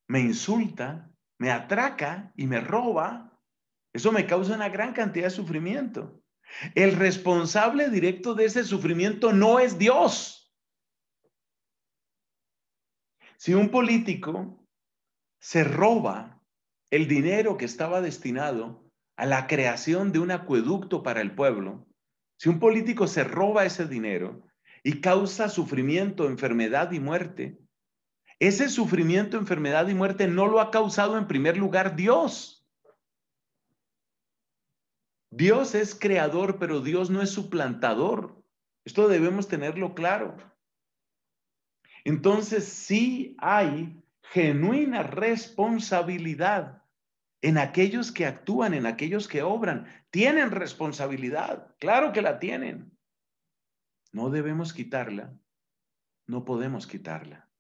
me 0.09 0.21
insulta, 0.21 1.11
me 1.39 1.51
atraca 1.51 2.33
y 2.37 2.47
me 2.47 2.61
roba, 2.61 3.41
eso 3.93 4.13
me 4.13 4.27
causa 4.27 4.55
una 4.55 4.69
gran 4.69 4.93
cantidad 4.93 5.27
de 5.27 5.31
sufrimiento. 5.31 6.21
El 6.75 6.97
responsable 6.97 7.89
directo 7.89 8.35
de 8.35 8.45
ese 8.45 8.65
sufrimiento 8.65 9.33
no 9.33 9.59
es 9.59 9.79
Dios. 9.79 10.53
Si 13.37 13.55
un 13.55 13.71
político 13.71 14.64
se 15.45 15.63
roba 15.63 16.41
el 16.91 17.07
dinero 17.07 17.59
que 17.59 17.67
estaba 17.67 18.01
destinado 18.01 18.91
a 19.15 19.27
la 19.27 19.47
creación 19.47 20.11
de 20.11 20.19
un 20.19 20.31
acueducto 20.31 21.03
para 21.03 21.21
el 21.21 21.35
pueblo, 21.35 21.87
si 22.39 22.49
un 22.49 22.59
político 22.59 23.07
se 23.07 23.25
roba 23.25 23.67
ese 23.67 23.87
dinero 23.87 24.43
y 24.83 25.03
causa 25.03 25.51
sufrimiento, 25.51 26.29
enfermedad 26.29 26.93
y 26.93 26.99
muerte, 26.99 27.59
ese 28.39 28.71
sufrimiento, 28.71 29.37
enfermedad 29.37 29.87
y 29.89 29.95
muerte 29.95 30.29
no 30.29 30.47
lo 30.47 30.61
ha 30.61 30.71
causado 30.71 31.19
en 31.19 31.29
primer 31.29 31.59
lugar 31.59 31.95
Dios. 31.95 32.67
Dios 35.31 35.75
es 35.75 35.95
creador, 35.95 36.59
pero 36.59 36.81
Dios 36.81 37.11
no 37.11 37.21
es 37.21 37.29
suplantador. 37.29 38.43
Esto 38.87 39.09
debemos 39.09 39.47
tenerlo 39.47 39.95
claro. 39.95 40.39
Entonces 42.03 42.65
sí 42.65 43.37
hay 43.41 44.01
genuina 44.31 45.03
responsabilidad 45.03 46.83
en 47.43 47.59
aquellos 47.59 48.11
que 48.11 48.27
actúan, 48.27 48.73
en 48.73 48.87
aquellos 48.87 49.29
que 49.29 49.43
obran. 49.43 49.87
Tienen 50.11 50.51
responsabilidad, 50.51 51.75
claro 51.79 52.13
que 52.13 52.23
la 52.23 52.39
tienen. 52.39 52.97
No 54.13 54.31
debemos 54.31 54.73
quitarla, 54.73 55.37
no 56.27 56.45
podemos 56.45 56.87
quitarla. 56.87 57.51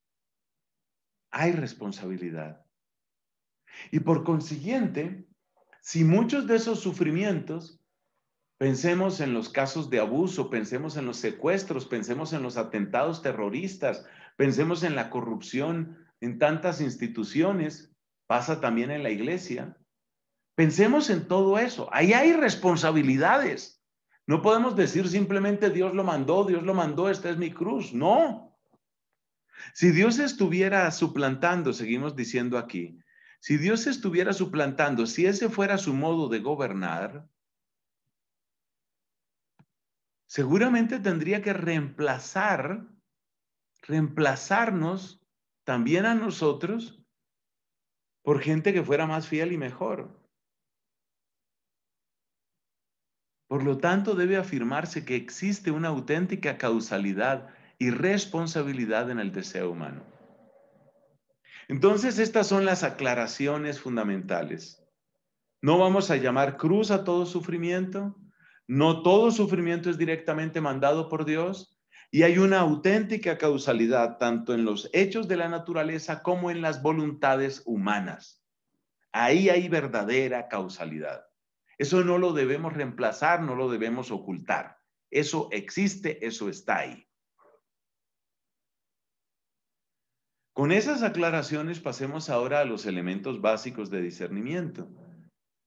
Hay 1.30 1.52
responsabilidad. 1.52 2.64
Y 3.90 4.00
por 4.00 4.24
consiguiente, 4.24 5.26
si 5.82 6.04
muchos 6.04 6.46
de 6.46 6.56
esos 6.56 6.80
sufrimientos, 6.80 7.80
pensemos 8.56 9.20
en 9.20 9.34
los 9.34 9.48
casos 9.50 9.90
de 9.90 10.00
abuso, 10.00 10.48
pensemos 10.48 10.96
en 10.96 11.04
los 11.04 11.18
secuestros, 11.18 11.84
pensemos 11.84 12.32
en 12.32 12.42
los 12.42 12.56
atentados 12.56 13.20
terroristas, 13.20 14.06
pensemos 14.36 14.82
en 14.82 14.94
la 14.94 15.10
corrupción 15.10 15.98
en 16.24 16.38
tantas 16.38 16.80
instituciones, 16.80 17.92
pasa 18.26 18.58
también 18.60 18.90
en 18.90 19.02
la 19.02 19.10
iglesia. 19.10 19.76
Pensemos 20.54 21.10
en 21.10 21.28
todo 21.28 21.58
eso. 21.58 21.88
Ahí 21.92 22.14
hay 22.14 22.32
responsabilidades. 22.32 23.82
No 24.26 24.40
podemos 24.40 24.74
decir 24.74 25.06
simplemente 25.08 25.68
Dios 25.68 25.94
lo 25.94 26.02
mandó, 26.02 26.44
Dios 26.44 26.62
lo 26.62 26.72
mandó, 26.72 27.10
esta 27.10 27.28
es 27.28 27.36
mi 27.36 27.50
cruz. 27.50 27.92
No. 27.92 28.56
Si 29.74 29.90
Dios 29.90 30.18
estuviera 30.18 30.90
suplantando, 30.90 31.74
seguimos 31.74 32.16
diciendo 32.16 32.56
aquí, 32.56 32.98
si 33.40 33.58
Dios 33.58 33.86
estuviera 33.86 34.32
suplantando, 34.32 35.06
si 35.06 35.26
ese 35.26 35.50
fuera 35.50 35.76
su 35.76 35.92
modo 35.92 36.30
de 36.30 36.38
gobernar, 36.38 37.28
seguramente 40.24 41.00
tendría 41.00 41.42
que 41.42 41.52
reemplazar, 41.52 42.88
reemplazarnos 43.82 45.23
también 45.64 46.06
a 46.06 46.14
nosotros 46.14 47.02
por 48.22 48.40
gente 48.40 48.72
que 48.72 48.82
fuera 48.82 49.06
más 49.06 49.28
fiel 49.28 49.52
y 49.52 49.58
mejor. 49.58 50.18
Por 53.48 53.62
lo 53.62 53.78
tanto, 53.78 54.14
debe 54.14 54.36
afirmarse 54.36 55.04
que 55.04 55.16
existe 55.16 55.70
una 55.70 55.88
auténtica 55.88 56.56
causalidad 56.56 57.50
y 57.78 57.90
responsabilidad 57.90 59.10
en 59.10 59.18
el 59.18 59.32
deseo 59.32 59.70
humano. 59.70 60.02
Entonces, 61.68 62.18
estas 62.18 62.46
son 62.46 62.64
las 62.64 62.82
aclaraciones 62.82 63.80
fundamentales. 63.80 64.82
No 65.60 65.78
vamos 65.78 66.10
a 66.10 66.16
llamar 66.16 66.56
cruz 66.56 66.90
a 66.90 67.04
todo 67.04 67.26
sufrimiento. 67.26 68.16
No 68.66 69.02
todo 69.02 69.30
sufrimiento 69.30 69.90
es 69.90 69.98
directamente 69.98 70.60
mandado 70.60 71.08
por 71.08 71.24
Dios. 71.24 71.73
Y 72.14 72.22
hay 72.22 72.38
una 72.38 72.60
auténtica 72.60 73.38
causalidad 73.38 74.18
tanto 74.18 74.54
en 74.54 74.64
los 74.64 74.88
hechos 74.92 75.26
de 75.26 75.34
la 75.34 75.48
naturaleza 75.48 76.22
como 76.22 76.52
en 76.52 76.62
las 76.62 76.80
voluntades 76.80 77.64
humanas. 77.66 78.40
Ahí 79.10 79.48
hay 79.48 79.68
verdadera 79.68 80.46
causalidad. 80.46 81.26
Eso 81.76 82.04
no 82.04 82.18
lo 82.18 82.32
debemos 82.32 82.72
reemplazar, 82.72 83.42
no 83.42 83.56
lo 83.56 83.68
debemos 83.68 84.12
ocultar. 84.12 84.78
Eso 85.10 85.48
existe, 85.50 86.24
eso 86.24 86.48
está 86.48 86.78
ahí. 86.78 87.04
Con 90.52 90.70
esas 90.70 91.02
aclaraciones 91.02 91.80
pasemos 91.80 92.30
ahora 92.30 92.60
a 92.60 92.64
los 92.64 92.86
elementos 92.86 93.40
básicos 93.40 93.90
de 93.90 94.00
discernimiento, 94.00 94.88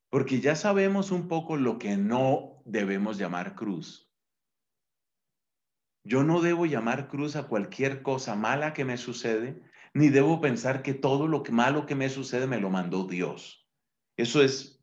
porque 0.10 0.40
ya 0.40 0.56
sabemos 0.56 1.12
un 1.12 1.28
poco 1.28 1.58
lo 1.58 1.78
que 1.78 1.98
no 1.98 2.62
debemos 2.64 3.18
llamar 3.18 3.54
cruz. 3.54 4.07
Yo 6.08 6.24
no 6.24 6.42
debo 6.42 6.66
llamar 6.66 7.10
cruz 7.10 7.36
a 7.36 7.48
cualquier 7.48 8.02
cosa 8.02 8.34
mala 8.34 8.72
que 8.72 8.86
me 8.86 8.96
sucede, 8.96 9.62
ni 9.94 10.08
debo 10.08 10.40
pensar 10.40 10.82
que 10.82 10.94
todo 10.94 11.28
lo 11.28 11.44
malo 11.52 11.86
que 11.86 11.96
me 11.96 12.08
sucede 12.08 12.48
me 12.48 12.62
lo 12.62 12.70
mandó 12.70 13.06
Dios. 13.06 13.68
Eso 14.16 14.42
es 14.42 14.82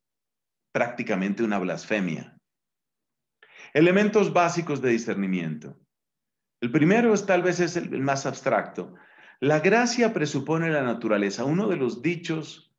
prácticamente 0.70 1.42
una 1.42 1.58
blasfemia. 1.58 2.36
Elementos 3.72 4.34
básicos 4.34 4.82
de 4.82 4.90
discernimiento. 4.90 5.80
El 6.60 6.70
primero 6.70 7.14
es 7.14 7.24
tal 7.24 7.42
vez 7.42 7.58
es 7.58 7.76
el 7.76 8.02
más 8.02 8.26
abstracto. 8.26 8.94
La 9.40 9.60
gracia 9.60 10.12
presupone 10.12 10.68
la 10.68 10.82
naturaleza, 10.82 11.46
uno 11.46 11.68
de 11.68 11.76
los 11.76 12.02
dichos 12.02 12.76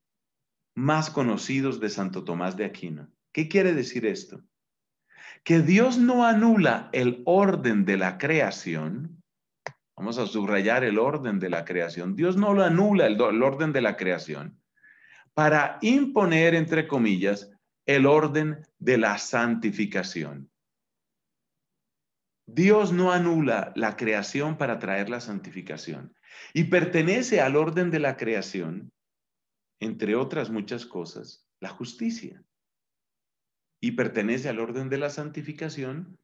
más 0.76 1.10
conocidos 1.10 1.80
de 1.80 1.90
Santo 1.90 2.24
Tomás 2.24 2.58
de 2.58 2.66
Aquino. 2.66 3.10
¿Qué 3.32 3.48
quiere 3.48 3.74
decir 3.74 4.06
esto? 4.06 4.44
Que 5.46 5.62
Dios 5.62 6.00
no 6.00 6.26
anula 6.26 6.90
el 6.92 7.22
orden 7.24 7.86
de 7.86 7.98
la 7.98 8.18
creación, 8.18 9.22
vamos 9.96 10.18
a 10.18 10.26
subrayar 10.26 10.84
el 10.84 10.98
orden 10.98 11.40
de 11.40 11.52
la 11.52 11.64
creación, 11.64 12.16
Dios 12.16 12.36
no 12.36 12.56
lo 12.56 12.64
anula 12.64 13.06
el, 13.06 13.22
orden 13.22 13.72
de 13.72 13.82
la 13.82 13.96
creación 13.96 14.60
para 15.36 15.78
imponer, 15.82 16.56
entre 16.56 16.88
comillas, 16.88 17.52
el 17.86 18.08
orden 18.08 18.66
de 18.80 18.98
la 18.98 19.20
santificación. 19.20 20.50
Dios 22.48 22.92
no 22.92 23.12
anula 23.12 23.72
la 23.76 23.96
creación 23.96 24.58
para 24.58 24.80
traer 24.80 25.10
la 25.10 25.22
santificación 25.22 26.16
y 26.54 26.66
pertenece 26.66 27.40
al 27.40 27.56
orden 27.56 27.92
de 27.92 28.00
la 28.00 28.18
creación, 28.18 28.92
entre 29.80 30.16
otras 30.16 30.50
muchas 30.50 30.88
cosas, 30.88 31.48
la 31.60 31.70
justicia 31.70 32.44
y 33.80 33.92
pertenece 33.92 34.50
al 34.50 34.60
orden 34.60 34.90
de 34.90 34.98
la 34.98 35.10
santificación, 35.10 36.18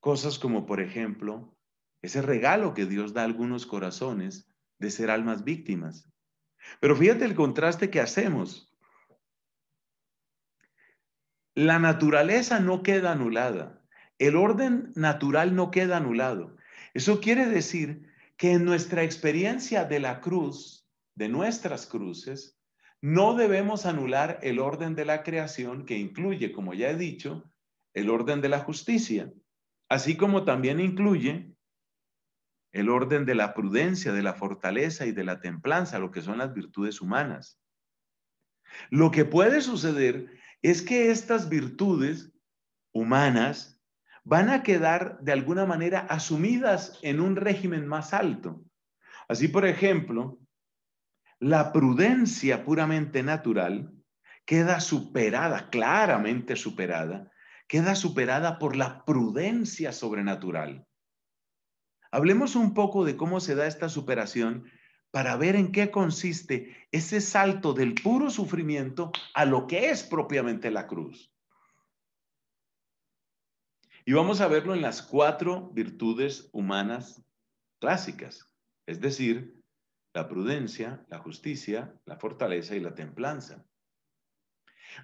cosas 0.00 0.38
como, 0.38 0.66
por 0.66 0.80
ejemplo, 0.80 1.56
ese 2.02 2.22
regalo 2.22 2.74
que 2.74 2.86
Dios 2.86 3.12
da 3.12 3.22
a 3.22 3.24
algunos 3.24 3.66
corazones 3.66 4.48
de 4.78 4.90
ser 4.90 5.10
almas 5.10 5.44
víctimas. 5.44 6.10
Pero 6.80 6.96
fíjate 6.96 7.24
el 7.24 7.34
contraste 7.34 7.90
que 7.90 8.00
hacemos. 8.00 8.72
La 11.54 11.78
naturaleza 11.78 12.60
no 12.60 12.82
queda 12.82 13.12
anulada, 13.12 13.84
el 14.18 14.36
orden 14.36 14.92
natural 14.94 15.56
no 15.56 15.70
queda 15.70 15.96
anulado. 15.96 16.56
Eso 16.94 17.20
quiere 17.20 17.46
decir 17.46 18.08
que 18.36 18.52
en 18.52 18.64
nuestra 18.64 19.02
experiencia 19.02 19.84
de 19.84 19.98
la 19.98 20.20
cruz, 20.20 20.88
de 21.16 21.28
nuestras 21.28 21.86
cruces, 21.86 22.57
no 23.00 23.34
debemos 23.34 23.86
anular 23.86 24.40
el 24.42 24.58
orden 24.58 24.94
de 24.94 25.04
la 25.04 25.22
creación 25.22 25.86
que 25.86 25.96
incluye, 25.96 26.52
como 26.52 26.74
ya 26.74 26.90
he 26.90 26.96
dicho, 26.96 27.50
el 27.94 28.10
orden 28.10 28.40
de 28.40 28.48
la 28.48 28.60
justicia, 28.60 29.32
así 29.88 30.16
como 30.16 30.44
también 30.44 30.80
incluye 30.80 31.54
el 32.72 32.88
orden 32.88 33.24
de 33.24 33.34
la 33.34 33.54
prudencia, 33.54 34.12
de 34.12 34.22
la 34.22 34.34
fortaleza 34.34 35.06
y 35.06 35.12
de 35.12 35.24
la 35.24 35.40
templanza, 35.40 35.98
lo 35.98 36.10
que 36.10 36.22
son 36.22 36.38
las 36.38 36.52
virtudes 36.52 37.00
humanas. 37.00 37.60
Lo 38.90 39.10
que 39.10 39.24
puede 39.24 39.60
suceder 39.62 40.30
es 40.62 40.82
que 40.82 41.10
estas 41.10 41.48
virtudes 41.48 42.32
humanas 42.92 43.80
van 44.24 44.50
a 44.50 44.62
quedar 44.62 45.18
de 45.20 45.32
alguna 45.32 45.64
manera 45.64 46.00
asumidas 46.00 46.98
en 47.02 47.20
un 47.20 47.36
régimen 47.36 47.86
más 47.86 48.12
alto. 48.12 48.62
Así, 49.28 49.48
por 49.48 49.66
ejemplo, 49.66 50.38
la 51.40 51.72
prudencia 51.72 52.64
puramente 52.64 53.22
natural 53.22 53.92
queda 54.44 54.80
superada, 54.80 55.70
claramente 55.70 56.56
superada, 56.56 57.30
queda 57.68 57.94
superada 57.94 58.58
por 58.58 58.76
la 58.76 59.04
prudencia 59.04 59.92
sobrenatural. 59.92 60.86
Hablemos 62.10 62.56
un 62.56 62.74
poco 62.74 63.04
de 63.04 63.16
cómo 63.16 63.40
se 63.40 63.54
da 63.54 63.66
esta 63.66 63.88
superación 63.88 64.70
para 65.10 65.36
ver 65.36 65.54
en 65.54 65.70
qué 65.70 65.90
consiste 65.90 66.88
ese 66.90 67.20
salto 67.20 67.72
del 67.72 67.94
puro 67.94 68.30
sufrimiento 68.30 69.12
a 69.34 69.44
lo 69.44 69.66
que 69.66 69.90
es 69.90 70.02
propiamente 70.02 70.70
la 70.70 70.86
cruz. 70.86 71.32
Y 74.04 74.12
vamos 74.14 74.40
a 74.40 74.48
verlo 74.48 74.74
en 74.74 74.80
las 74.80 75.02
cuatro 75.02 75.70
virtudes 75.74 76.48
humanas 76.52 77.22
clásicas, 77.78 78.46
es 78.86 79.00
decir, 79.00 79.57
la 80.18 80.26
prudencia, 80.26 81.06
la 81.10 81.18
justicia, 81.18 81.94
la 82.04 82.16
fortaleza 82.16 82.74
y 82.74 82.80
la 82.80 82.92
templanza. 82.92 83.64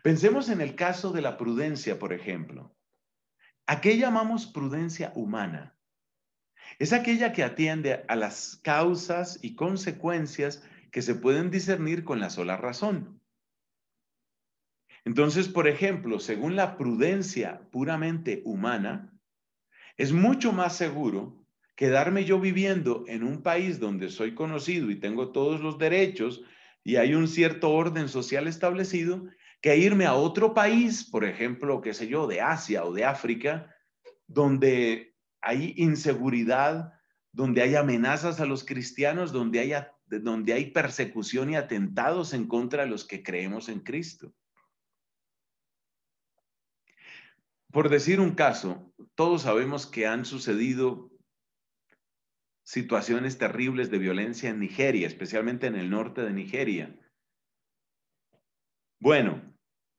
Pensemos 0.03 0.49
en 0.49 0.61
el 0.61 0.75
caso 0.75 1.13
de 1.13 1.23
la 1.23 1.37
prudencia, 1.37 2.01
por 2.01 2.13
ejemplo. 2.13 2.75
¿A 3.65 3.81
qué 3.81 3.97
llamamos 3.97 4.49
prudencia 4.49 5.13
humana? 5.15 5.79
Es 6.81 6.93
aquella 6.93 7.33
que 7.33 7.45
atiende 7.45 8.05
a 8.09 8.17
las 8.17 8.57
causas 8.65 9.39
y 9.41 9.55
consecuencias 9.55 10.65
que 10.91 11.01
se 11.01 11.15
pueden 11.15 11.53
discernir 11.53 12.03
con 12.03 12.19
la 12.19 12.29
sola 12.29 12.57
razón. 12.57 13.21
Entonces, 15.05 15.49
por 15.49 15.69
ejemplo, 15.69 16.19
según 16.19 16.57
la 16.57 16.77
prudencia 16.77 17.61
puramente 17.71 18.43
humana, 18.45 19.17
es 19.97 20.13
mucho 20.13 20.53
más 20.53 20.77
seguro 20.77 21.44
quedarme 21.77 22.25
yo 22.25 22.39
viviendo 22.39 23.05
en 23.09 23.25
un 23.25 23.43
país 23.43 23.81
donde 23.81 24.11
soy 24.11 24.35
conocido 24.35 24.91
y 24.91 25.01
tengo 25.01 25.33
todos 25.33 25.61
los 25.61 25.79
derechos 25.79 26.43
y 26.85 26.97
hay 26.97 27.15
un 27.15 27.29
cierto 27.29 27.71
orden 27.71 28.09
social 28.09 28.47
establecido, 28.47 29.27
que 29.61 29.77
irme 29.79 30.05
a 30.05 30.15
otro 30.15 30.53
país, 30.53 31.05
por 31.05 31.25
ejemplo, 31.25 31.81
qué 31.81 31.95
sé 31.95 32.07
yo, 32.07 32.27
de 32.27 32.43
Asia 32.43 32.85
o 32.85 32.93
de 32.93 33.07
África, 33.07 33.75
donde 34.27 35.17
hay 35.41 35.73
inseguridad, 35.79 36.93
donde 37.33 37.63
hay 37.63 37.75
amenazas 37.75 38.41
a 38.41 38.47
los 38.47 38.65
cristianos, 38.65 39.33
donde 39.33 39.61
hay, 39.61 39.73
donde 40.07 40.53
hay 40.53 40.71
persecución 40.71 41.51
y 41.51 41.57
atentados 41.57 42.35
en 42.35 42.47
contra 42.47 42.85
de 42.85 42.91
los 42.91 43.07
que 43.07 43.23
creemos 43.23 43.71
en 43.71 43.81
Cristo. 43.81 44.35
Por 47.73 47.89
decir 47.89 48.21
un 48.21 48.35
caso, 48.35 48.93
todos 49.15 49.43
sabemos 49.43 49.87
que 49.87 50.07
han 50.07 50.27
sucedido 50.27 51.14
situaciones 52.65 53.39
terribles 53.39 53.91
de 53.91 53.99
violencia 53.99 54.51
en 54.51 54.59
Nigeria, 54.59 55.07
especialmente 55.07 55.67
en 55.67 55.77
el 55.77 55.91
norte 55.91 56.23
de 56.23 56.33
Nigeria. 56.33 56.99
Bueno, 59.01 59.55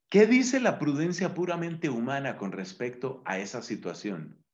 ¿qué 0.10 0.27
dice 0.27 0.60
la 0.60 0.77
prudencia 0.79 1.34
puramente 1.34 1.89
humana 1.89 2.38
con 2.38 2.51
respecto 2.51 3.22
a 3.25 3.39
esa 3.39 3.62
situación? 3.62 4.45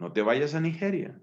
no 0.00 0.12
te 0.12 0.22
vayas 0.22 0.54
a 0.54 0.60
Nigeria. 0.60 1.20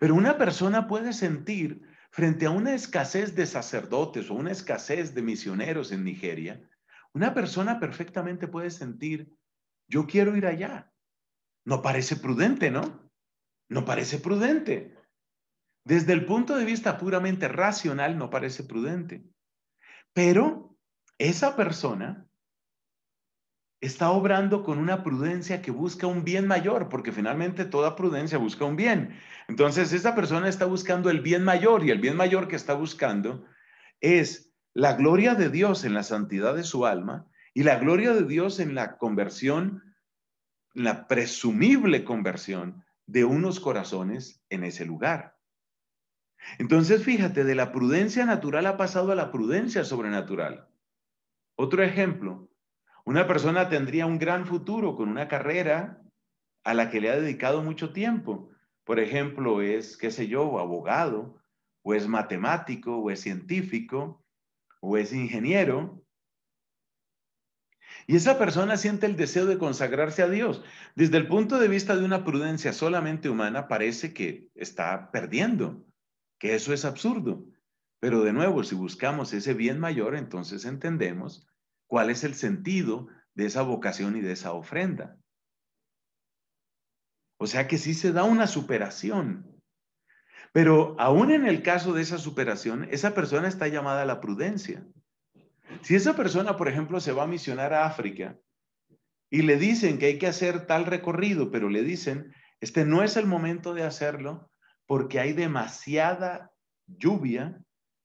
Pero 0.00 0.14
una 0.14 0.38
persona 0.38 0.88
puede 0.88 1.12
sentir 1.12 1.82
frente 2.10 2.46
a 2.46 2.50
una 2.50 2.74
escasez 2.74 3.36
de 3.36 3.46
sacerdotes 3.46 4.30
o 4.30 4.34
una 4.34 4.50
escasez 4.50 5.14
de 5.14 5.22
misioneros 5.22 5.92
en 5.92 6.02
Nigeria, 6.02 6.68
una 7.14 7.34
persona 7.34 7.78
perfectamente 7.78 8.48
puede 8.48 8.70
sentir, 8.70 9.30
yo 9.88 10.06
quiero 10.06 10.36
ir 10.36 10.46
allá. 10.46 10.90
No 11.64 11.82
parece 11.82 12.16
prudente, 12.16 12.70
¿no? 12.70 13.10
No 13.68 13.84
parece 13.84 14.18
prudente. 14.18 14.96
Desde 15.84 16.12
el 16.12 16.26
punto 16.26 16.56
de 16.56 16.64
vista 16.64 16.98
puramente 16.98 17.48
racional, 17.48 18.16
no 18.18 18.30
parece 18.30 18.64
prudente. 18.64 19.24
Pero 20.12 20.76
esa 21.18 21.56
persona 21.56 22.26
está 23.80 24.12
obrando 24.12 24.62
con 24.62 24.78
una 24.78 25.02
prudencia 25.02 25.60
que 25.60 25.72
busca 25.72 26.06
un 26.06 26.22
bien 26.22 26.46
mayor, 26.46 26.88
porque 26.88 27.10
finalmente 27.10 27.64
toda 27.64 27.96
prudencia 27.96 28.38
busca 28.38 28.64
un 28.64 28.76
bien. 28.76 29.18
Entonces, 29.48 29.92
esa 29.92 30.14
persona 30.14 30.48
está 30.48 30.66
buscando 30.66 31.10
el 31.10 31.20
bien 31.20 31.42
mayor 31.42 31.84
y 31.84 31.90
el 31.90 31.98
bien 31.98 32.16
mayor 32.16 32.46
que 32.46 32.54
está 32.54 32.74
buscando 32.74 33.44
es 34.00 34.52
la 34.72 34.94
gloria 34.94 35.34
de 35.34 35.48
Dios 35.48 35.84
en 35.84 35.94
la 35.94 36.04
santidad 36.04 36.54
de 36.54 36.62
su 36.62 36.86
alma 36.86 37.26
y 37.54 37.64
la 37.64 37.76
gloria 37.76 38.14
de 38.14 38.22
Dios 38.22 38.60
en 38.60 38.76
la 38.76 38.96
conversión, 38.98 39.82
la 40.74 41.08
presumible 41.08 42.04
conversión 42.04 42.84
de 43.06 43.24
unos 43.24 43.58
corazones 43.58 44.40
en 44.48 44.62
ese 44.62 44.86
lugar. 44.86 45.36
Entonces, 46.58 47.04
fíjate, 47.04 47.44
de 47.44 47.54
la 47.54 47.72
prudencia 47.72 48.24
natural 48.26 48.66
ha 48.66 48.76
pasado 48.76 49.12
a 49.12 49.14
la 49.14 49.30
prudencia 49.30 49.84
sobrenatural. 49.84 50.68
Otro 51.56 51.82
ejemplo, 51.82 52.48
una 53.04 53.26
persona 53.26 53.68
tendría 53.68 54.06
un 54.06 54.18
gran 54.18 54.46
futuro 54.46 54.96
con 54.96 55.08
una 55.08 55.28
carrera 55.28 56.00
a 56.64 56.74
la 56.74 56.90
que 56.90 57.00
le 57.00 57.10
ha 57.10 57.20
dedicado 57.20 57.62
mucho 57.62 57.92
tiempo. 57.92 58.50
Por 58.84 59.00
ejemplo, 59.00 59.62
es, 59.62 59.96
qué 59.96 60.10
sé 60.10 60.28
yo, 60.28 60.58
abogado, 60.58 61.40
o 61.82 61.94
es 61.94 62.06
matemático, 62.06 62.98
o 62.98 63.10
es 63.10 63.20
científico, 63.20 64.24
o 64.80 64.96
es 64.96 65.12
ingeniero. 65.12 66.04
Y 68.06 68.16
esa 68.16 68.38
persona 68.38 68.76
siente 68.76 69.06
el 69.06 69.16
deseo 69.16 69.46
de 69.46 69.58
consagrarse 69.58 70.22
a 70.22 70.28
Dios. 70.28 70.64
Desde 70.94 71.18
el 71.18 71.28
punto 71.28 71.58
de 71.58 71.68
vista 71.68 71.96
de 71.96 72.04
una 72.04 72.24
prudencia 72.24 72.72
solamente 72.72 73.28
humana, 73.28 73.68
parece 73.68 74.12
que 74.12 74.48
está 74.54 75.10
perdiendo, 75.10 75.84
que 76.42 76.56
eso 76.56 76.74
es 76.74 76.84
absurdo. 76.84 77.46
Pero 78.00 78.24
de 78.24 78.32
nuevo, 78.32 78.64
si 78.64 78.74
buscamos 78.74 79.32
ese 79.32 79.54
bien 79.54 79.78
mayor, 79.78 80.16
entonces 80.16 80.64
entendemos 80.64 81.46
cuál 81.86 82.10
es 82.10 82.24
el 82.24 82.34
sentido 82.34 83.06
de 83.34 83.46
esa 83.46 83.62
vocación 83.62 84.16
y 84.16 84.22
de 84.22 84.32
esa 84.32 84.52
ofrenda. 84.52 85.16
O 87.38 87.46
sea 87.46 87.68
que 87.68 87.78
sí 87.78 87.94
se 87.94 88.10
da 88.10 88.24
una 88.24 88.48
superación. 88.48 89.62
Pero 90.52 90.96
aún 90.98 91.30
en 91.30 91.46
el 91.46 91.62
caso 91.62 91.92
de 91.92 92.02
esa 92.02 92.18
superación, 92.18 92.88
esa 92.90 93.14
persona 93.14 93.46
está 93.46 93.68
llamada 93.68 94.02
a 94.02 94.06
la 94.06 94.20
prudencia. 94.20 94.84
Si 95.82 95.94
esa 95.94 96.16
persona, 96.16 96.56
por 96.56 96.66
ejemplo, 96.66 96.98
se 96.98 97.12
va 97.12 97.22
a 97.22 97.28
misionar 97.28 97.72
a 97.72 97.86
África 97.86 98.36
y 99.30 99.42
le 99.42 99.58
dicen 99.58 100.00
que 100.00 100.06
hay 100.06 100.18
que 100.18 100.26
hacer 100.26 100.66
tal 100.66 100.86
recorrido, 100.86 101.52
pero 101.52 101.68
le 101.68 101.84
dicen, 101.84 102.34
este 102.60 102.84
no 102.84 103.04
es 103.04 103.16
el 103.16 103.26
momento 103.26 103.74
de 103.74 103.84
hacerlo 103.84 104.51
porque 104.86 105.20
hay 105.20 105.32
demasiada 105.32 106.52
lluvia 106.86 107.62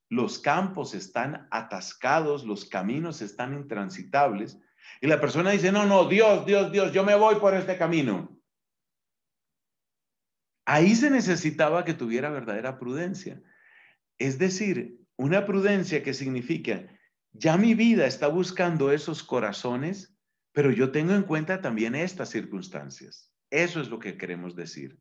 los 0.10 0.40
campos 0.40 0.94
están 0.94 1.48
atascados, 1.52 2.46
los 2.46 2.66
caminos 2.66 3.22
están 3.22 3.54
intransitables. 3.54 4.58
Y 5.02 5.08
la 5.08 5.20
persona 5.20 5.52
dice, 5.52 5.72
no, 5.72 5.86
no, 5.86 6.08
Dios, 6.08 6.46
Dios, 6.46 6.72
Dios, 6.72 6.94
yo 6.94 7.04
me 7.04 7.16
voy 7.16 7.36
por 7.36 7.54
este 7.54 7.78
camino. 7.78 8.40
Ahí 10.66 10.96
se 10.96 11.10
necesitaba 11.10 11.84
que 11.84 11.94
tuviera 11.94 12.30
verdadera 12.30 12.80
prudencia. 12.80 13.42
Es 14.18 14.38
decir, 14.38 15.00
una 15.18 15.46
prudencia 15.46 16.04
que 16.04 16.13
significa, 16.13 16.88
ya 17.32 17.58
mi 17.58 17.74
vida 17.74 18.06
está 18.06 18.28
buscando 18.28 18.92
esos 18.92 19.24
corazones, 19.24 20.18
pero 20.54 20.72
yo 20.72 20.92
tengo 20.92 21.13
en 21.13 21.24
cuenta 21.24 21.62
también 21.62 21.96
estas 21.96 22.30
circunstancias. 22.30 23.32
Eso 23.50 23.82
es 23.82 23.90
lo 23.90 24.00
que 24.00 24.18
queremos 24.18 24.56
decir. 24.56 25.00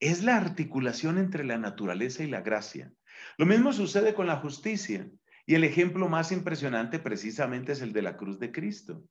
Es 0.00 0.22
la 0.22 0.36
articulación 0.36 1.18
entre 1.18 1.44
la 1.44 1.58
naturaleza 1.58 2.22
y 2.22 2.26
la 2.28 2.40
gracia. 2.40 2.92
Lo 3.36 3.46
mismo 3.46 3.72
sucede 3.72 4.14
con 4.14 4.26
la 4.26 4.36
justicia. 4.36 5.08
Y 5.44 5.54
el 5.54 5.64
ejemplo 5.64 6.08
más 6.08 6.30
impresionante 6.30 6.98
precisamente 6.98 7.72
es 7.72 7.82
el 7.82 7.92
de 7.92 8.02
la 8.02 8.16
cruz 8.16 8.38
de 8.38 8.52
Cristo. 8.52 9.04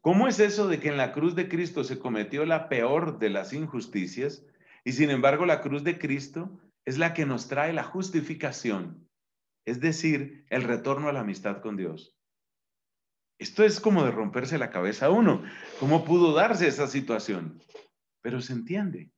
¿Cómo 0.00 0.28
es 0.28 0.38
eso 0.38 0.68
de 0.68 0.80
que 0.80 0.88
en 0.88 0.98
la 0.98 1.12
cruz 1.12 1.34
de 1.34 1.48
Cristo 1.48 1.82
se 1.82 1.98
cometió 1.98 2.44
la 2.44 2.68
peor 2.68 3.18
de 3.18 3.30
las 3.30 3.54
injusticias 3.54 4.44
y 4.84 4.92
sin 4.92 5.08
embargo 5.08 5.46
la 5.46 5.62
cruz 5.62 5.82
de 5.82 5.98
Cristo 5.98 6.60
es 6.84 6.98
la 6.98 7.14
que 7.14 7.24
nos 7.24 7.48
trae 7.48 7.72
la 7.72 7.84
justificación, 7.84 9.08
es 9.64 9.80
decir, 9.80 10.44
el 10.50 10.62
retorno 10.62 11.08
a 11.08 11.12
la 11.14 11.20
amistad 11.20 11.62
con 11.62 11.78
Dios? 11.78 12.13
Esto 13.38 13.64
es 13.64 13.80
como 13.80 14.04
de 14.04 14.10
romperse 14.10 14.58
la 14.58 14.70
cabeza 14.70 15.06
a 15.06 15.10
uno. 15.10 15.42
¿Cómo 15.80 16.04
pudo 16.04 16.32
darse 16.32 16.68
esa 16.68 16.86
situación? 16.86 17.60
Pero 18.22 18.40
se 18.40 18.52
entiende. 18.52 19.10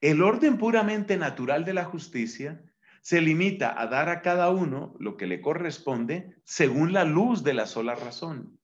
El 0.00 0.22
orden 0.22 0.58
puramente 0.58 1.16
natural 1.16 1.64
de 1.64 1.74
la 1.74 1.84
justicia 1.84 2.62
se 3.00 3.20
limita 3.20 3.78
a 3.78 3.86
dar 3.86 4.08
a 4.08 4.22
cada 4.22 4.50
uno 4.50 4.94
lo 4.98 5.16
que 5.16 5.26
le 5.26 5.40
corresponde 5.40 6.36
según 6.44 6.92
la 6.92 7.04
luz 7.04 7.42
de 7.42 7.54
la 7.54 7.66
sola 7.66 7.94
razón. 7.94 8.58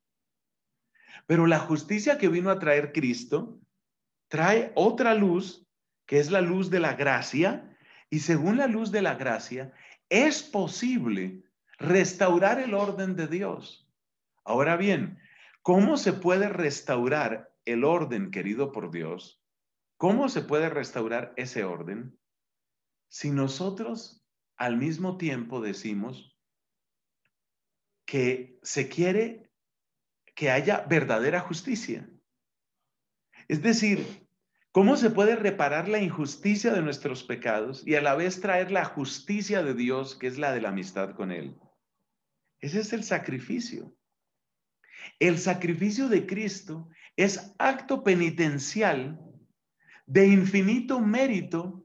Pero 1.27 1.47
la 1.47 1.59
justicia 1.59 2.19
que 2.19 2.29
vino 2.29 2.51
a 2.51 2.59
traer 2.59 2.93
Cristo 2.93 3.61
trae 4.29 4.73
otra 4.77 5.15
luz, 5.15 5.67
que 6.07 6.19
es 6.19 6.31
la 6.31 6.41
luz 6.41 6.71
de 6.71 6.81
la 6.81 6.95
gracia, 6.95 7.77
y 8.09 8.21
según 8.21 8.57
la 8.57 8.67
luz 8.67 8.91
de 8.91 9.03
la 9.03 9.15
gracia, 9.15 9.73
es 10.09 10.43
posible 10.43 11.45
restaurar 11.79 12.61
el 12.61 12.75
orden 12.75 13.17
de 13.17 13.27
Dios. 13.27 13.89
Ahora 14.51 14.77
bien, 14.77 15.21
¿cómo 15.63 15.97
se 15.97 16.13
puede 16.13 16.49
restaurar 16.49 17.55
el 17.67 17.85
orden 17.85 18.33
querido 18.33 18.73
por 18.73 18.91
Dios? 18.91 19.41
¿Cómo 19.97 20.29
se 20.29 20.43
puede 20.43 20.69
restaurar 20.69 21.33
ese 21.37 21.63
orden 21.63 22.19
si 23.07 23.31
nosotros 23.31 24.27
al 24.57 24.77
mismo 24.77 25.19
tiempo 25.19 25.61
decimos 25.61 26.37
que 28.05 28.59
se 28.65 28.89
quiere 28.89 29.53
que 30.35 30.51
haya 30.51 30.81
verdadera 30.81 31.39
justicia? 31.39 32.11
Es 33.47 33.63
decir, 33.63 34.27
¿cómo 34.73 34.97
se 34.97 35.11
puede 35.11 35.37
reparar 35.37 35.89
la 35.89 36.01
injusticia 36.01 36.73
de 36.73 36.83
nuestros 36.83 37.23
pecados 37.23 37.87
y 37.87 37.95
a 37.95 38.03
la 38.03 38.17
vez 38.17 38.41
traer 38.41 38.73
la 38.73 38.85
justicia 38.85 39.63
de 39.63 39.75
Dios, 39.75 40.17
que 40.17 40.27
es 40.27 40.39
la 40.39 40.51
de 40.51 40.61
la 40.61 40.71
amistad 40.71 41.15
con 41.15 41.31
Él? 41.31 41.57
Ese 42.59 42.81
es 42.81 42.93
el 42.93 43.05
sacrificio. 43.05 43.95
El 45.19 45.39
sacrificio 45.39 46.09
de 46.09 46.27
Cristo 46.27 46.89
es 47.17 47.55
acto 47.59 48.03
penitencial 48.03 49.21
de 50.07 50.27
infinito 50.27 51.01
mérito 51.01 51.85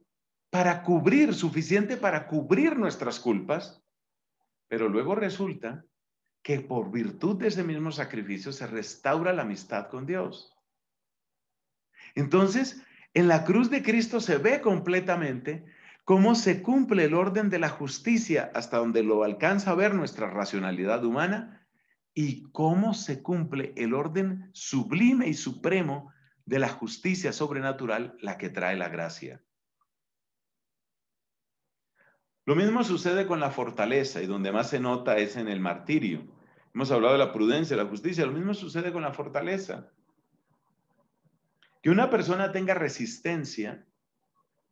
para 0.49 0.83
cubrir, 0.83 1.33
suficiente 1.33 1.97
para 1.97 2.27
cubrir 2.27 2.77
nuestras 2.77 3.19
culpas, 3.19 3.83
pero 4.67 4.89
luego 4.89 5.15
resulta 5.15 5.85
que 6.41 6.61
por 6.61 6.91
virtud 6.91 7.37
de 7.37 7.47
ese 7.47 7.63
mismo 7.63 7.91
sacrificio 7.91 8.51
se 8.51 8.67
restaura 8.67 9.33
la 9.33 9.41
amistad 9.41 9.89
con 9.89 10.05
Dios. 10.05 10.55
Entonces, 12.13 12.81
en 13.13 13.27
la 13.27 13.43
cruz 13.43 13.69
de 13.69 13.81
Cristo 13.81 14.19
se 14.19 14.37
ve 14.37 14.61
completamente 14.61 15.65
cómo 16.03 16.35
se 16.35 16.61
cumple 16.61 17.05
el 17.05 17.15
orden 17.15 17.49
de 17.49 17.59
la 17.59 17.69
justicia 17.69 18.51
hasta 18.53 18.77
donde 18.77 19.03
lo 19.03 19.23
alcanza 19.23 19.71
a 19.71 19.75
ver 19.75 19.95
nuestra 19.95 20.29
racionalidad 20.29 21.03
humana 21.03 21.64
y 22.17 22.49
cómo 22.51 22.93
se 22.93 23.21
cumple 23.21 23.73
el 23.75 23.93
orden 23.93 24.49
sublime 24.53 25.27
y 25.27 25.33
supremo 25.33 26.13
de 26.45 26.59
la 26.59 26.69
justicia 26.69 27.33
sobrenatural, 27.33 28.15
la 28.21 28.37
que 28.37 28.49
trae 28.49 28.77
la 28.77 28.87
gracia. 28.87 29.43
Lo 32.45 32.55
mismo 32.55 32.83
sucede 32.83 33.27
con 33.27 33.39
la 33.39 33.51
fortaleza 33.51 34.21
y 34.21 34.27
donde 34.27 34.53
más 34.53 34.69
se 34.69 34.79
nota 34.79 35.17
es 35.17 35.35
en 35.35 35.49
el 35.49 35.59
martirio. 35.59 36.25
Hemos 36.73 36.89
hablado 36.91 37.13
de 37.13 37.19
la 37.19 37.33
prudencia, 37.33 37.75
la 37.75 37.85
justicia, 37.85 38.25
lo 38.25 38.31
mismo 38.31 38.53
sucede 38.53 38.93
con 38.93 39.01
la 39.01 39.11
fortaleza. 39.11 39.91
Que 41.81 41.89
una 41.89 42.09
persona 42.09 42.51
tenga 42.51 42.75
resistencia, 42.75 43.85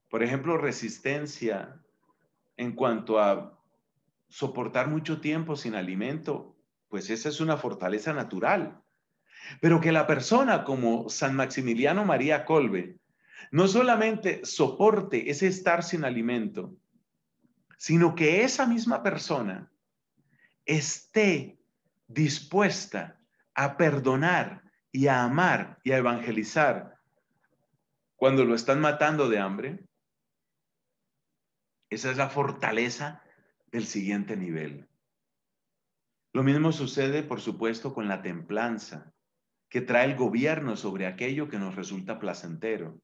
por 0.10 0.24
ejemplo, 0.24 0.58
resistencia 0.58 1.82
en 2.56 2.74
cuanto 2.74 3.20
a 3.20 3.60
soportar 4.30 4.88
mucho 4.88 5.20
tiempo 5.20 5.56
sin 5.56 5.76
alimento, 5.76 6.53
pues 6.94 7.10
esa 7.10 7.30
es 7.30 7.40
una 7.42 7.58
fortaleza 7.58 8.14
natural. 8.14 8.80
Pero 9.60 9.82
que 9.82 9.92
la 9.92 10.06
persona 10.06 10.64
como 10.64 11.10
San 11.10 11.36
Maximiliano 11.36 12.06
María 12.06 12.46
Colbe 12.46 13.00
no 13.50 13.68
solamente 13.68 14.46
soporte 14.46 15.32
ese 15.32 15.48
estar 15.48 15.84
sin 15.84 16.06
alimento, 16.06 16.78
sino 17.80 18.14
que 18.14 18.44
esa 18.44 18.68
misma 18.68 19.02
persona 19.02 19.72
esté 20.68 21.58
dispuesta 22.06 23.20
a 23.56 23.76
perdonar 23.76 24.62
y 24.92 25.08
a 25.08 25.24
amar 25.24 25.80
y 25.84 25.94
a 25.94 25.98
evangelizar 25.98 27.00
cuando 28.18 28.46
lo 28.46 28.54
están 28.54 28.80
matando 28.80 29.30
de 29.30 29.40
hambre, 29.40 29.84
esa 31.90 32.12
es 32.12 32.18
la 32.18 32.30
fortaleza 32.30 33.24
del 33.72 33.88
siguiente 33.88 34.38
nivel. 34.38 34.88
Lo 36.34 36.44
mismo 36.44 36.72
sucede, 36.72 37.24
por 37.24 37.42
supuesto, 37.42 37.94
con 37.94 38.08
la 38.08 38.22
templanza, 38.22 39.14
que 39.70 39.82
trae 39.82 40.06
el 40.06 40.16
gobierno 40.16 40.76
sobre 40.76 41.06
aquello 41.06 41.48
que 41.48 41.60
nos 41.60 41.76
resulta 41.76 42.20
placentero. 42.20 43.00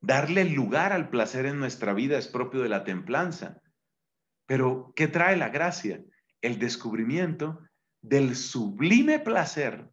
Darle 0.00 0.44
lugar 0.44 0.92
al 0.92 1.10
placer 1.10 1.46
en 1.46 1.58
nuestra 1.58 1.92
vida 1.92 2.18
es 2.18 2.28
propio 2.28 2.62
de 2.62 2.68
la 2.68 2.84
templanza. 2.84 3.60
Pero, 4.46 4.92
¿qué 4.96 5.08
trae 5.08 5.36
la 5.36 5.50
gracia? 5.50 6.02
El 6.40 6.58
descubrimiento 6.58 7.60
del 8.00 8.36
sublime 8.36 9.18
placer 9.18 9.90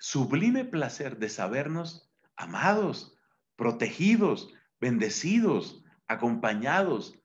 sublime 0.00 0.64
placer 0.64 1.18
de 1.18 1.28
sabernos 1.28 2.10
amados, 2.34 3.16
protegidos, 3.54 4.52
bendecidos, 4.80 5.84
acompañados, 6.08 7.22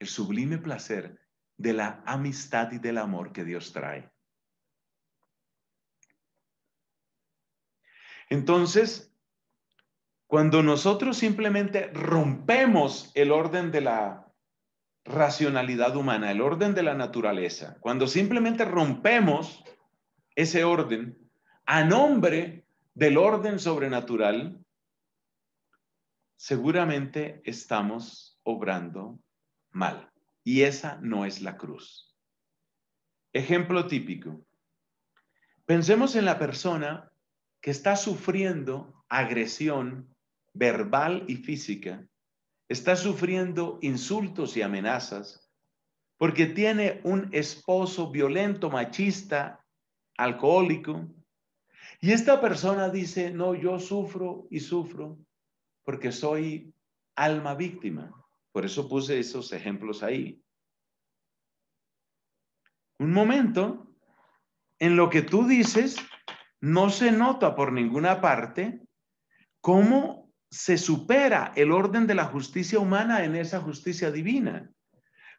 el 0.00 0.08
sublime 0.08 0.58
placer 0.58 1.20
de 1.56 1.72
la 1.72 2.02
amistad 2.06 2.72
y 2.72 2.78
del 2.78 2.98
amor 2.98 3.32
que 3.32 3.44
Dios 3.44 3.72
trae. 3.72 4.10
Entonces, 8.28 9.14
cuando 10.26 10.62
nosotros 10.62 11.16
simplemente 11.16 11.88
rompemos 11.92 13.12
el 13.14 13.30
orden 13.30 13.70
de 13.70 13.82
la 13.82 14.32
racionalidad 15.04 15.96
humana, 15.96 16.30
el 16.30 16.40
orden 16.40 16.74
de 16.74 16.82
la 16.82 16.94
naturaleza, 16.94 17.76
cuando 17.80 18.06
simplemente 18.06 18.64
rompemos 18.64 19.62
ese 20.34 20.64
orden, 20.64 21.18
a 21.66 21.84
nombre 21.84 22.66
del 22.94 23.18
orden 23.18 23.58
sobrenatural, 23.58 24.64
seguramente 26.36 27.42
estamos 27.44 28.40
obrando 28.42 29.18
mal. 29.70 30.13
Y 30.44 30.62
esa 30.62 30.98
no 31.00 31.24
es 31.24 31.40
la 31.40 31.56
cruz. 31.56 32.14
Ejemplo 33.32 33.86
típico. 33.86 34.46
Pensemos 35.66 36.14
en 36.14 36.26
la 36.26 36.38
persona 36.38 37.10
que 37.60 37.70
está 37.70 37.96
sufriendo 37.96 39.04
agresión 39.08 40.14
verbal 40.52 41.24
y 41.26 41.36
física, 41.36 42.06
está 42.68 42.94
sufriendo 42.94 43.78
insultos 43.82 44.56
y 44.56 44.62
amenazas 44.62 45.50
porque 46.16 46.46
tiene 46.46 47.00
un 47.04 47.28
esposo 47.32 48.10
violento, 48.10 48.70
machista, 48.70 49.64
alcohólico, 50.16 51.08
y 52.00 52.12
esta 52.12 52.40
persona 52.40 52.88
dice, 52.88 53.30
no, 53.30 53.54
yo 53.54 53.78
sufro 53.78 54.46
y 54.50 54.60
sufro 54.60 55.18
porque 55.84 56.12
soy 56.12 56.72
alma 57.16 57.54
víctima. 57.54 58.23
Por 58.54 58.64
eso 58.64 58.88
puse 58.88 59.18
esos 59.18 59.52
ejemplos 59.52 60.04
ahí. 60.04 60.40
Un 63.00 63.12
momento 63.12 63.92
en 64.78 64.94
lo 64.94 65.10
que 65.10 65.22
tú 65.22 65.48
dices, 65.48 65.96
no 66.60 66.88
se 66.88 67.10
nota 67.10 67.56
por 67.56 67.72
ninguna 67.72 68.20
parte 68.20 68.80
cómo 69.60 70.30
se 70.52 70.78
supera 70.78 71.52
el 71.56 71.72
orden 71.72 72.06
de 72.06 72.14
la 72.14 72.26
justicia 72.26 72.78
humana 72.78 73.24
en 73.24 73.34
esa 73.34 73.60
justicia 73.60 74.12
divina. 74.12 74.70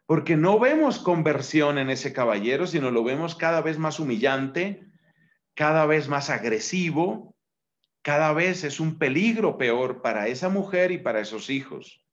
Porque 0.04 0.36
no 0.36 0.58
vemos 0.58 0.98
conversión 0.98 1.78
en 1.78 1.88
ese 1.88 2.12
caballero, 2.12 2.66
sino 2.66 2.90
lo 2.90 3.02
vemos 3.02 3.34
cada 3.34 3.62
vez 3.62 3.78
más 3.78 3.98
humillante, 3.98 4.90
cada 5.54 5.86
vez 5.86 6.06
más 6.06 6.28
agresivo, 6.28 7.34
cada 8.02 8.34
vez 8.34 8.62
es 8.62 8.78
un 8.78 8.98
peligro 8.98 9.56
peor 9.56 10.02
para 10.02 10.28
esa 10.28 10.50
mujer 10.50 10.92
y 10.92 10.98
para 10.98 11.20
esos 11.20 11.48
hijos. 11.48 12.05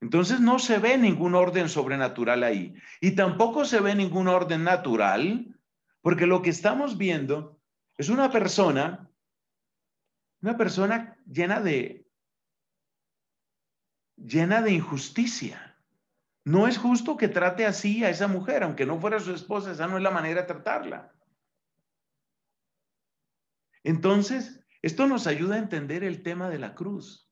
Entonces 0.00 0.40
no 0.40 0.58
se 0.58 0.78
ve 0.78 0.96
ningún 0.96 1.34
orden 1.34 1.68
sobrenatural 1.68 2.44
ahí 2.44 2.74
y 3.00 3.12
tampoco 3.12 3.64
se 3.64 3.80
ve 3.80 3.94
ningún 3.94 4.28
orden 4.28 4.62
natural, 4.62 5.58
porque 6.02 6.26
lo 6.26 6.40
que 6.40 6.50
estamos 6.50 6.96
viendo 6.96 7.60
es 7.96 8.08
una 8.08 8.30
persona, 8.30 9.10
una 10.40 10.56
persona 10.56 11.18
llena 11.26 11.60
de 11.60 12.06
llena 14.16 14.62
de 14.62 14.72
injusticia. 14.72 15.76
No 16.44 16.66
es 16.66 16.78
justo 16.78 17.16
que 17.16 17.28
trate 17.28 17.66
así 17.66 18.04
a 18.04 18.10
esa 18.10 18.26
mujer, 18.26 18.62
aunque 18.62 18.86
no 18.86 19.00
fuera 19.00 19.20
su 19.20 19.32
esposa, 19.32 19.72
esa 19.72 19.86
no 19.86 19.96
es 19.96 20.02
la 20.02 20.10
manera 20.10 20.42
de 20.42 20.46
tratarla. 20.46 21.12
Entonces, 23.84 24.64
esto 24.82 25.06
nos 25.06 25.26
ayuda 25.26 25.56
a 25.56 25.58
entender 25.58 26.04
el 26.04 26.22
tema 26.22 26.48
de 26.48 26.58
la 26.58 26.74
cruz. 26.74 27.27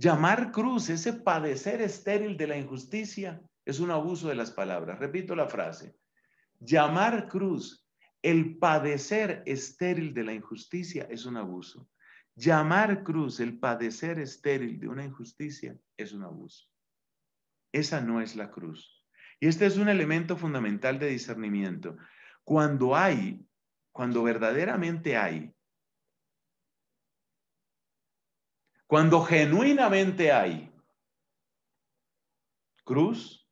Llamar 0.00 0.50
cruz, 0.50 0.88
ese 0.88 1.12
padecer 1.12 1.82
estéril 1.82 2.38
de 2.38 2.46
la 2.46 2.56
injusticia, 2.56 3.38
es 3.66 3.80
un 3.80 3.90
abuso 3.90 4.30
de 4.30 4.34
las 4.34 4.50
palabras. 4.50 4.98
Repito 4.98 5.36
la 5.36 5.46
frase. 5.46 5.94
Llamar 6.58 7.28
cruz, 7.28 7.86
el 8.22 8.56
padecer 8.56 9.42
estéril 9.44 10.14
de 10.14 10.24
la 10.24 10.32
injusticia, 10.32 11.06
es 11.10 11.26
un 11.26 11.36
abuso. 11.36 11.86
Llamar 12.34 13.02
cruz, 13.02 13.40
el 13.40 13.58
padecer 13.58 14.18
estéril 14.20 14.80
de 14.80 14.88
una 14.88 15.04
injusticia, 15.04 15.78
es 15.98 16.14
un 16.14 16.22
abuso. 16.22 16.66
Esa 17.70 18.00
no 18.00 18.22
es 18.22 18.36
la 18.36 18.50
cruz. 18.50 19.06
Y 19.38 19.48
este 19.48 19.66
es 19.66 19.76
un 19.76 19.90
elemento 19.90 20.38
fundamental 20.38 20.98
de 20.98 21.08
discernimiento. 21.08 21.98
Cuando 22.42 22.96
hay, 22.96 23.46
cuando 23.92 24.22
verdaderamente 24.22 25.18
hay 25.18 25.54
Cuando 28.90 29.22
genuinamente 29.22 30.32
hay 30.32 30.68
cruz, 32.82 33.48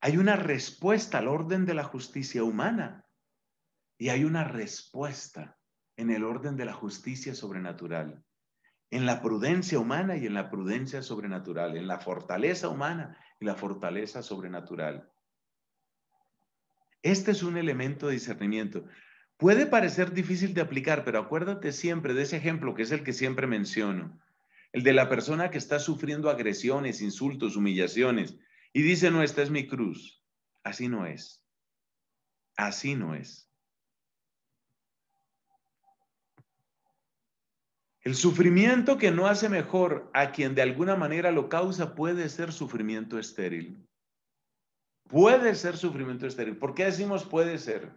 hay 0.00 0.16
una 0.16 0.34
respuesta 0.34 1.18
al 1.18 1.28
orden 1.28 1.64
de 1.64 1.74
la 1.74 1.84
justicia 1.84 2.42
humana 2.42 3.06
y 3.96 4.08
hay 4.08 4.24
una 4.24 4.42
respuesta 4.42 5.56
en 5.96 6.10
el 6.10 6.24
orden 6.24 6.56
de 6.56 6.64
la 6.64 6.72
justicia 6.72 7.32
sobrenatural, 7.32 8.24
en 8.90 9.06
la 9.06 9.22
prudencia 9.22 9.78
humana 9.78 10.16
y 10.16 10.26
en 10.26 10.34
la 10.34 10.50
prudencia 10.50 11.00
sobrenatural, 11.00 11.76
en 11.76 11.86
la 11.86 12.00
fortaleza 12.00 12.68
humana 12.68 13.16
y 13.38 13.44
la 13.44 13.54
fortaleza 13.54 14.20
sobrenatural. 14.20 15.12
Este 17.02 17.30
es 17.30 17.44
un 17.44 17.56
elemento 17.56 18.08
de 18.08 18.14
discernimiento. 18.14 18.84
Puede 19.36 19.66
parecer 19.66 20.12
difícil 20.12 20.54
de 20.54 20.62
aplicar, 20.62 21.04
pero 21.04 21.20
acuérdate 21.20 21.70
siempre 21.70 22.14
de 22.14 22.22
ese 22.22 22.36
ejemplo 22.36 22.74
que 22.74 22.82
es 22.82 22.90
el 22.90 23.04
que 23.04 23.12
siempre 23.12 23.46
menciono, 23.46 24.20
el 24.74 24.82
de 24.82 24.92
la 24.92 25.08
persona 25.08 25.52
que 25.52 25.58
está 25.58 25.78
sufriendo 25.78 26.28
agresiones, 26.28 27.00
insultos, 27.00 27.54
humillaciones 27.54 28.36
y 28.72 28.82
dice, 28.82 29.08
no, 29.12 29.22
esta 29.22 29.40
es 29.40 29.48
mi 29.48 29.68
cruz. 29.68 30.20
Así 30.64 30.88
no 30.88 31.06
es. 31.06 31.46
Así 32.56 32.96
no 32.96 33.14
es. 33.14 33.48
El 38.00 38.16
sufrimiento 38.16 38.98
que 38.98 39.12
no 39.12 39.28
hace 39.28 39.48
mejor 39.48 40.10
a 40.12 40.32
quien 40.32 40.56
de 40.56 40.62
alguna 40.62 40.96
manera 40.96 41.30
lo 41.30 41.48
causa 41.48 41.94
puede 41.94 42.28
ser 42.28 42.52
sufrimiento 42.52 43.20
estéril. 43.20 43.88
Puede 45.04 45.54
ser 45.54 45.76
sufrimiento 45.76 46.26
estéril. 46.26 46.58
¿Por 46.58 46.74
qué 46.74 46.86
decimos 46.86 47.24
puede 47.24 47.58
ser? 47.58 47.92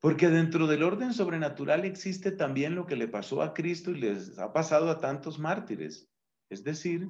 Porque 0.00 0.28
dentro 0.28 0.66
del 0.66 0.82
orden 0.82 1.12
sobrenatural 1.12 1.84
existe 1.84 2.30
también 2.30 2.74
lo 2.74 2.86
que 2.86 2.96
le 2.96 3.08
pasó 3.08 3.42
a 3.42 3.54
Cristo 3.54 3.90
y 3.90 4.00
les 4.00 4.38
ha 4.38 4.52
pasado 4.52 4.90
a 4.90 5.00
tantos 5.00 5.38
mártires. 5.38 6.08
Es 6.50 6.62
decir, 6.62 7.08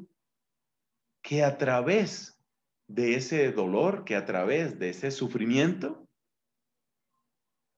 que 1.23 1.43
a 1.43 1.59
través 1.59 2.41
de 2.89 3.17
ese 3.17 3.51
dolor, 3.53 4.05
que 4.05 4.15
a 4.15 4.25
través 4.25 4.79
de 4.79 4.91
ese 4.91 5.11
sufrimiento, 5.11 6.07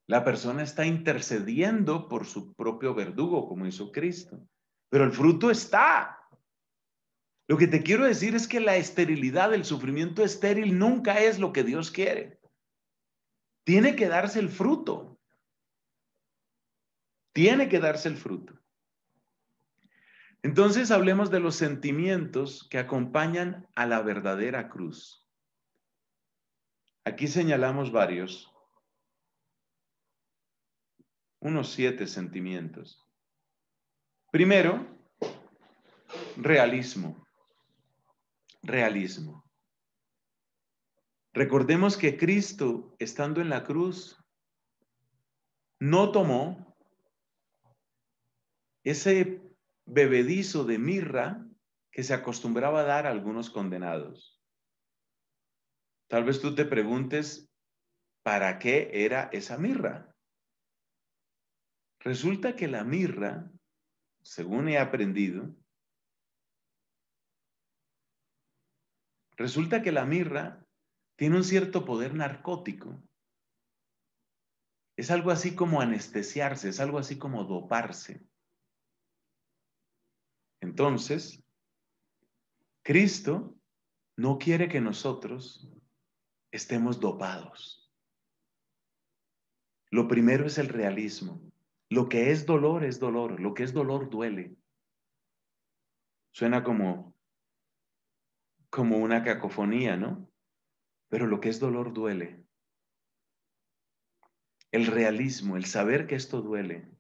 la 0.07 0.25
persona 0.25 0.63
está 0.63 0.87
intercediendo 0.87 2.09
por 2.09 2.27
su 2.27 2.55
propio 2.55 2.95
verdugo, 2.95 3.49
como 3.49 3.67
hizo 3.67 3.93
Cristo. 3.93 4.41
Pero 4.91 5.05
el 5.05 5.13
fruto 5.13 5.51
está. 5.51 6.19
Lo 7.47 7.57
que 7.57 7.67
te 7.67 7.83
quiero 7.83 8.05
decir 8.05 8.35
es 8.35 8.49
que 8.49 8.61
la 8.61 8.77
esterilidad, 8.77 9.53
el 9.55 9.65
sufrimiento 9.65 10.23
estéril 10.23 10.79
nunca 10.79 11.19
es 11.21 11.39
lo 11.39 11.53
que 11.53 11.65
Dios 11.65 11.91
quiere. 11.91 12.38
Tiene 13.69 13.97
que 13.97 14.09
darse 14.09 14.41
el 14.41 14.49
fruto. 14.49 15.21
Tiene 17.35 17.69
que 17.69 17.79
darse 17.79 18.09
el 18.09 18.17
fruto. 18.17 18.59
Entonces 20.43 20.91
hablemos 20.91 21.31
de 21.31 21.41
los 21.41 21.57
sentimientos 21.57 22.67
que 22.71 22.79
acompañan 22.79 23.69
a 23.75 23.85
la 23.85 24.01
verdadera 24.01 24.71
cruz. 24.71 25.29
Aquí 27.05 27.27
señalamos 27.27 27.93
varios 27.93 28.51
unos 31.41 31.71
siete 31.71 32.07
sentimientos. 32.07 33.07
Primero, 34.31 34.99
realismo. 36.39 37.23
Realismo. 38.63 39.48
Recordemos 41.39 41.97
que 41.97 42.19
Cristo, 42.19 42.97
estando 42.99 43.41
en 43.41 43.49
la 43.49 43.63
cruz, 43.63 44.21
no 45.79 46.11
tomó 46.11 46.77
ese 48.83 49.41
bebedizo 49.87 50.65
de 50.65 50.81
mirra 50.81 51.47
que 51.93 52.03
se 52.03 52.13
acostumbraba 52.13 52.81
a 52.81 52.87
dar 52.87 53.07
a 53.07 53.11
algunos 53.11 53.51
condenados. 53.51 54.43
Tal 56.09 56.25
vez 56.25 56.41
tú 56.41 56.57
te 56.57 56.65
preguntes, 56.65 57.49
¿para 58.25 58.59
qué 58.59 58.91
era 58.93 59.31
esa 59.33 59.59
mirra? 59.59 60.13
Resulta 62.01 62.57
que 62.57 62.67
la 62.67 62.83
mirra, 62.83 63.49
según 64.23 64.69
he 64.69 64.77
aprendido, 64.77 65.55
resulta 69.37 69.83
que 69.83 69.93
la 69.93 70.05
mirra 70.05 70.65
tiene 71.19 71.37
un 71.37 71.43
cierto 71.43 71.85
poder 71.85 72.15
narcótico. 72.15 73.03
Es 74.97 75.11
algo 75.11 75.33
así 75.33 75.57
como 75.57 75.81
anestesiarse, 75.81 76.69
es 76.69 76.79
algo 76.79 76.97
así 76.97 77.19
como 77.19 77.43
doparse. 77.43 78.25
Entonces, 80.61 81.43
Cristo 82.83 83.57
no 84.17 84.39
quiere 84.39 84.69
que 84.69 84.81
nosotros 84.81 85.69
estemos 86.53 87.01
dopados. 87.01 87.93
Lo 89.91 90.07
primero 90.07 90.47
es 90.47 90.59
el 90.59 90.69
realismo. 90.69 91.43
Lo 91.91 92.09
que 92.09 92.31
es 92.31 92.47
dolor 92.47 92.85
es 92.85 93.01
dolor, 93.01 93.41
lo 93.41 93.55
que 93.55 93.65
es 93.65 93.73
dolor 93.73 94.09
duele. 94.09 94.57
Suena 96.31 96.63
como 96.63 97.19
como 98.71 98.99
una 98.99 99.25
cacofonía, 99.25 99.97
¿no? 99.97 100.28
Pero 101.09 101.27
lo 101.27 101.41
que 101.41 101.49
es 101.49 101.61
dolor 101.61 101.93
duele. 101.93 102.45
El 104.71 104.87
realismo, 104.87 105.57
el 105.57 105.65
saber 105.65 106.07
que 106.07 106.15
esto 106.15 106.43
duele. 106.43 106.91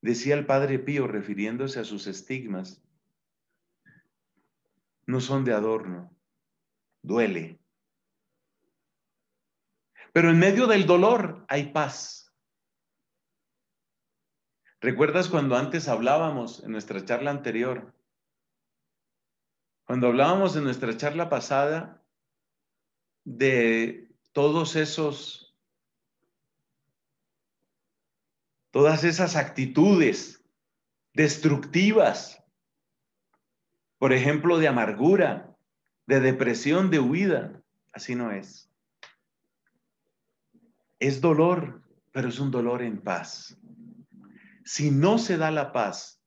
Decía 0.00 0.34
el 0.34 0.46
Padre 0.46 0.78
Pío 0.78 1.06
refiriéndose 1.06 1.78
a 1.78 1.84
sus 1.84 2.06
estigmas, 2.06 2.82
no 5.06 5.20
son 5.20 5.44
de 5.44 5.52
adorno, 5.52 6.16
duele. 7.02 7.60
Pero 10.12 10.30
en 10.30 10.38
medio 10.38 10.66
del 10.66 10.86
dolor 10.86 11.44
hay 11.48 11.72
paz. 11.72 12.32
¿Recuerdas 14.80 15.28
cuando 15.28 15.56
antes 15.56 15.88
hablábamos 15.88 16.64
en 16.64 16.72
nuestra 16.72 17.04
charla 17.04 17.30
anterior? 17.30 17.94
Cuando 19.84 20.06
hablábamos 20.06 20.56
en 20.56 20.64
nuestra 20.64 20.96
charla 20.96 21.28
pasada 21.28 21.99
de 23.36 24.08
todos 24.32 24.76
esos, 24.76 25.56
todas 28.70 29.04
esas 29.04 29.36
actitudes 29.36 30.44
destructivas, 31.14 32.42
por 33.98 34.12
ejemplo, 34.12 34.58
de 34.58 34.68
amargura, 34.68 35.56
de 36.06 36.20
depresión, 36.20 36.90
de 36.90 37.00
huida, 37.00 37.62
así 37.92 38.14
no 38.14 38.32
es. 38.32 38.70
Es 40.98 41.20
dolor, 41.20 41.82
pero 42.12 42.28
es 42.28 42.40
un 42.40 42.50
dolor 42.50 42.82
en 42.82 43.00
paz. 43.00 43.56
Si 44.64 44.90
no 44.90 45.18
se 45.18 45.36
da 45.36 45.50
la 45.50 45.72
paz, 45.72 46.22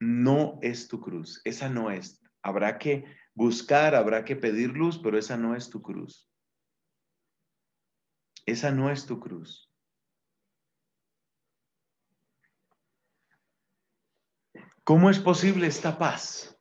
no 0.00 0.58
es 0.62 0.88
tu 0.88 1.00
cruz, 1.00 1.40
esa 1.44 1.68
no 1.68 1.90
es. 1.90 2.22
Habrá 2.42 2.78
que 2.78 3.04
buscar, 3.34 3.94
habrá 3.94 4.24
que 4.24 4.36
pedir 4.36 4.70
luz, 4.70 4.98
pero 5.02 5.18
esa 5.18 5.36
no 5.36 5.54
es 5.54 5.68
tu 5.70 5.82
cruz. 5.82 6.30
Esa 8.46 8.70
no 8.70 8.90
es 8.90 9.06
tu 9.06 9.20
cruz. 9.20 9.70
¿Cómo 14.84 15.10
es 15.10 15.18
posible 15.18 15.66
esta 15.66 15.98
paz? 15.98 16.58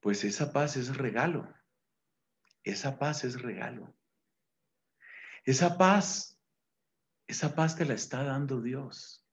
Pues 0.00 0.24
esa 0.24 0.52
paz 0.52 0.76
es 0.76 0.96
regalo. 0.96 1.52
Esa 2.64 2.98
paz 2.98 3.24
es 3.24 3.40
regalo. 3.40 3.96
Esa 5.44 5.78
paz 5.78 6.36
esa 7.26 7.54
paz 7.54 7.76
te 7.76 7.84
la 7.84 7.94
está 7.94 8.22
dando 8.22 8.60
Dios. 8.60 9.25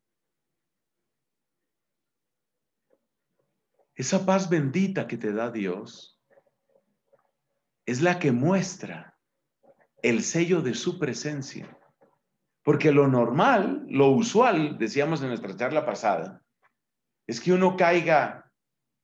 Esa 3.96 4.26
paz 4.26 4.50
bendita 4.50 5.08
que 5.08 5.18
te 5.18 5.32
da 5.32 5.52
Dios 5.52 6.20
es 7.86 8.02
la 8.02 8.18
que 8.18 8.32
muestra 8.32 9.18
el 10.02 10.24
sello 10.24 10.62
de 10.62 10.74
su 10.74 10.98
presencia. 11.00 11.78
Porque 12.64 12.92
lo 12.92 13.08
normal, 13.08 13.86
lo 13.90 14.10
usual, 14.10 14.78
decíamos 14.78 15.22
en 15.22 15.28
nuestra 15.28 15.56
charla 15.56 15.86
pasada, 15.86 16.42
es 17.28 17.40
que 17.40 17.54
uno 17.54 17.76
caiga 17.78 18.52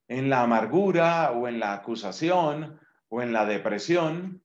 en 0.08 0.28
la 0.28 0.42
amargura 0.42 1.30
o 1.32 1.46
en 1.46 1.60
la 1.60 1.74
acusación 1.74 2.80
o 3.08 3.22
en 3.22 3.32
la 3.32 3.46
depresión, 3.46 4.42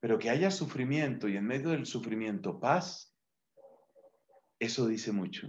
pero 0.00 0.18
que 0.18 0.30
haya 0.30 0.50
sufrimiento 0.50 1.28
y 1.28 1.36
en 1.36 1.46
medio 1.46 1.70
del 1.70 1.86
sufrimiento 1.86 2.58
paz, 2.58 3.14
eso 4.58 4.86
dice 4.86 5.12
mucho. 5.12 5.48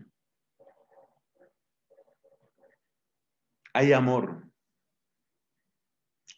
Hay 3.75 3.91
amor. 3.91 4.49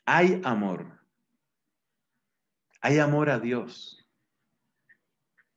Hay 0.08 0.42
amor. 0.44 1.00
Hay 2.82 2.98
amor 2.98 3.30
a 3.30 3.38
Dios. 3.38 4.04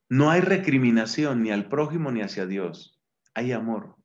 No 0.07 0.29
hay 0.29 0.41
recriminación 0.41 1.41
ni 1.41 1.49
al 1.49 1.69
prójimo 1.69 2.11
ni 2.11 2.21
hacia 2.21 2.45
Dios. 2.45 3.01
Hay 3.33 3.51
amor. 3.51 3.95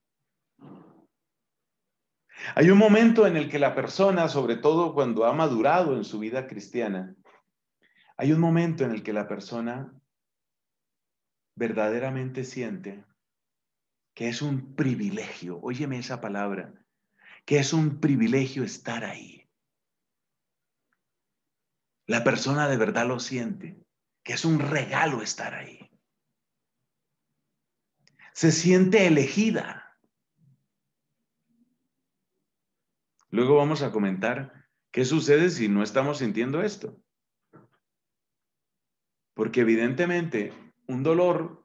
Hay 2.54 2.70
un 2.70 2.78
momento 2.78 3.26
en 3.26 3.36
el 3.36 3.50
que 3.50 3.58
la 3.58 3.74
persona, 3.74 4.30
sobre 4.30 4.56
todo 4.56 4.94
cuando 4.94 5.26
ha 5.26 5.34
madurado 5.34 5.98
en 5.98 6.04
su 6.04 6.18
vida 6.18 6.46
cristiana, 6.46 7.14
hay 8.16 8.32
un 8.32 8.40
momento 8.40 8.84
en 8.84 8.92
el 8.92 9.02
que 9.02 9.12
la 9.12 9.28
persona 9.28 9.92
verdaderamente 11.54 12.42
siente 12.42 13.04
que 14.14 14.28
es 14.28 14.40
un 14.40 14.74
privilegio, 14.74 15.60
óyeme 15.60 15.98
esa 15.98 16.22
palabra, 16.22 16.72
que 17.46 17.60
es 17.60 17.72
un 17.72 18.00
privilegio 18.00 18.64
estar 18.64 19.04
ahí. 19.04 19.48
La 22.06 22.24
persona 22.24 22.68
de 22.68 22.76
verdad 22.76 23.06
lo 23.06 23.20
siente, 23.20 23.80
que 24.24 24.32
es 24.32 24.44
un 24.44 24.58
regalo 24.58 25.22
estar 25.22 25.54
ahí. 25.54 25.88
Se 28.32 28.50
siente 28.50 29.06
elegida. 29.06 29.96
Luego 33.30 33.56
vamos 33.56 33.82
a 33.82 33.92
comentar 33.92 34.68
qué 34.90 35.04
sucede 35.04 35.48
si 35.50 35.68
no 35.68 35.82
estamos 35.82 36.18
sintiendo 36.18 36.62
esto. 36.62 37.00
Porque 39.34 39.60
evidentemente 39.60 40.52
un 40.88 41.04
dolor 41.04 41.64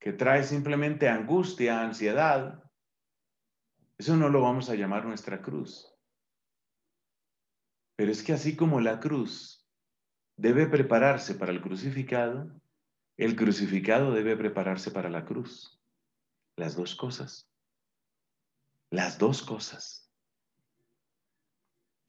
que 0.00 0.12
trae 0.12 0.42
simplemente 0.42 1.08
angustia, 1.08 1.82
ansiedad, 1.82 2.67
eso 3.98 4.16
no 4.16 4.28
lo 4.28 4.40
vamos 4.40 4.70
a 4.70 4.76
llamar 4.76 5.04
nuestra 5.04 5.42
cruz. 5.42 5.92
Pero 7.96 8.12
es 8.12 8.22
que 8.22 8.32
así 8.32 8.54
como 8.54 8.80
la 8.80 9.00
cruz 9.00 9.68
debe 10.36 10.66
prepararse 10.66 11.34
para 11.34 11.50
el 11.50 11.60
crucificado, 11.60 12.48
el 13.16 13.34
crucificado 13.34 14.12
debe 14.12 14.36
prepararse 14.36 14.92
para 14.92 15.10
la 15.10 15.24
cruz. 15.24 15.82
Las 16.56 16.76
dos 16.76 16.94
cosas. 16.94 17.50
Las 18.90 19.18
dos 19.18 19.42
cosas. 19.42 20.08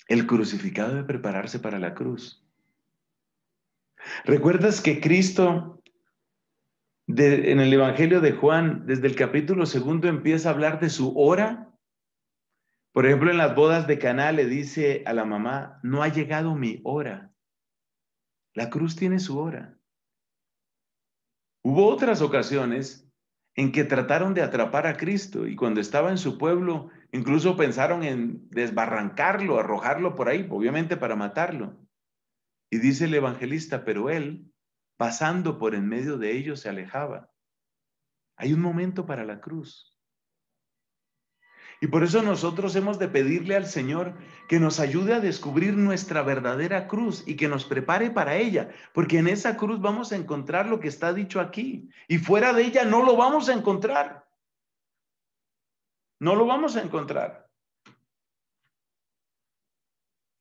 El 0.07 0.27
crucificado 0.27 0.89
debe 0.89 1.03
prepararse 1.05 1.59
para 1.59 1.79
la 1.79 1.95
cruz. 1.95 2.45
¿Recuerdas 4.25 4.81
que 4.81 5.01
Cristo 5.01 5.81
en 7.07 7.59
el 7.59 7.73
Evangelio 7.73 8.21
de 8.21 8.33
Juan, 8.33 8.85
desde 8.85 9.07
el 9.07 9.15
capítulo 9.15 9.65
segundo, 9.65 10.07
empieza 10.07 10.49
a 10.49 10.51
hablar 10.53 10.79
de 10.79 10.91
su 10.91 11.17
hora? 11.17 11.68
Por 12.91 13.05
ejemplo, 13.05 13.29
en 13.29 13.37
las 13.37 13.55
bodas 13.55 13.87
de 13.87 13.99
Caná 13.99 14.31
le 14.31 14.45
dice 14.45 15.03
a 15.05 15.13
la 15.13 15.25
mamá, 15.25 15.79
no 15.83 16.01
ha 16.01 16.07
llegado 16.07 16.55
mi 16.55 16.81
hora. 16.83 17.31
La 18.55 18.69
cruz 18.69 18.95
tiene 18.95 19.19
su 19.19 19.39
hora. 19.39 19.77
Hubo 21.63 21.87
otras 21.87 22.21
ocasiones 22.21 23.07
en 23.55 23.71
que 23.71 23.83
trataron 23.83 24.33
de 24.33 24.41
atrapar 24.41 24.87
a 24.87 24.97
Cristo 24.97 25.45
y 25.45 25.55
cuando 25.55 25.81
estaba 25.81 26.09
en 26.09 26.17
su 26.17 26.37
pueblo, 26.37 26.89
incluso 27.11 27.57
pensaron 27.57 28.03
en 28.03 28.49
desbarrancarlo, 28.49 29.59
arrojarlo 29.59 30.15
por 30.15 30.29
ahí, 30.29 30.47
obviamente 30.49 30.97
para 30.97 31.15
matarlo. 31.15 31.77
Y 32.71 32.79
dice 32.79 33.05
el 33.05 33.13
evangelista, 33.13 33.83
pero 33.83 34.09
él, 34.09 34.51
pasando 34.97 35.59
por 35.59 35.75
en 35.75 35.87
medio 35.87 36.17
de 36.17 36.37
ellos, 36.37 36.61
se 36.61 36.69
alejaba. 36.69 37.31
Hay 38.37 38.53
un 38.53 38.61
momento 38.61 39.05
para 39.05 39.25
la 39.25 39.41
cruz. 39.41 39.98
Y 41.81 41.87
por 41.87 42.03
eso 42.03 42.21
nosotros 42.21 42.75
hemos 42.75 42.99
de 42.99 43.07
pedirle 43.07 43.55
al 43.55 43.65
Señor 43.65 44.15
que 44.49 44.59
nos 44.59 44.79
ayude 44.79 45.13
a 45.13 45.21
descubrir 45.21 45.75
nuestra 45.75 46.21
verdadera 46.23 46.87
cruz 46.87 47.23
y 47.25 47.35
que 47.35 47.47
nos 47.47 47.63
prepare 47.63 48.09
para 48.09 48.35
ella, 48.35 48.69
porque 48.93 49.19
en 49.19 49.29
esa 49.29 49.55
cruz 49.55 49.79
vamos 49.79 50.11
a 50.11 50.17
encontrar 50.17 50.65
lo 50.65 50.79
que 50.81 50.89
está 50.89 51.13
dicho 51.13 51.39
aquí 51.39 51.89
y 52.07 52.17
fuera 52.17 52.51
de 52.51 52.63
ella 52.63 52.83
no 52.83 53.05
lo 53.05 53.15
vamos 53.15 53.47
a 53.47 53.53
encontrar. 53.53 54.27
No 56.19 56.35
lo 56.35 56.45
vamos 56.45 56.75
a 56.75 56.81
encontrar. 56.81 57.49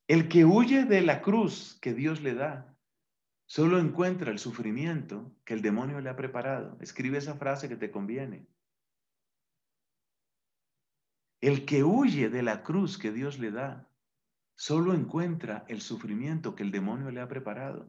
El 0.09 0.29
que 0.29 0.45
huye 0.45 0.85
de 0.85 1.03
la 1.03 1.23
cruz 1.23 1.79
que 1.81 1.95
Dios 1.95 2.21
le 2.21 2.35
da, 2.35 2.75
solo 3.47 3.79
encuentra 3.79 4.33
el 4.33 4.41
sufrimiento 4.41 5.31
que 5.45 5.55
el 5.55 5.63
demonio 5.63 6.01
le 6.01 6.11
ha 6.11 6.17
preparado. 6.17 6.77
Escribe 6.81 7.19
esa 7.19 7.35
frase 7.35 7.69
que 7.69 7.77
te 7.77 7.93
conviene. 7.93 8.49
El 11.41 11.65
que 11.65 11.85
huye 11.85 12.29
de 12.31 12.43
la 12.43 12.63
cruz 12.63 12.99
que 12.99 13.13
Dios 13.13 13.39
le 13.39 13.51
da, 13.51 13.89
solo 14.57 14.93
encuentra 14.93 15.65
el 15.69 15.81
sufrimiento 15.81 16.55
que 16.55 16.65
el 16.65 16.73
demonio 16.73 17.11
le 17.11 17.21
ha 17.21 17.29
preparado. 17.29 17.87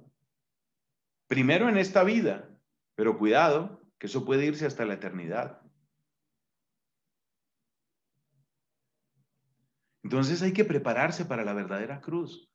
Primero 1.28 1.68
en 1.68 1.78
esta 1.78 2.04
vida, 2.04 2.50
pero 2.96 3.18
cuidado, 3.18 3.82
que 3.98 4.08
eso 4.08 4.24
puede 4.26 4.46
irse 4.46 4.66
hasta 4.66 4.86
la 4.86 4.96
eternidad. 4.96 5.62
Entonces 10.04 10.42
hay 10.42 10.54
que 10.54 10.66
prepararse 10.66 11.26
para 11.26 11.44
la 11.44 11.54
verdadera 11.54 12.02
cruz. 12.02 12.50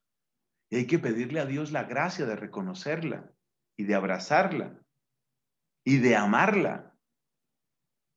Y 0.70 0.76
hay 0.76 0.86
que 0.86 0.98
pedirle 0.98 1.40
a 1.40 1.46
Dios 1.46 1.72
la 1.72 1.84
gracia 1.84 2.26
de 2.26 2.36
reconocerla 2.36 3.30
y 3.76 3.84
de 3.84 3.94
abrazarla 3.94 4.80
y 5.84 5.98
de 5.98 6.16
amarla. 6.16 6.96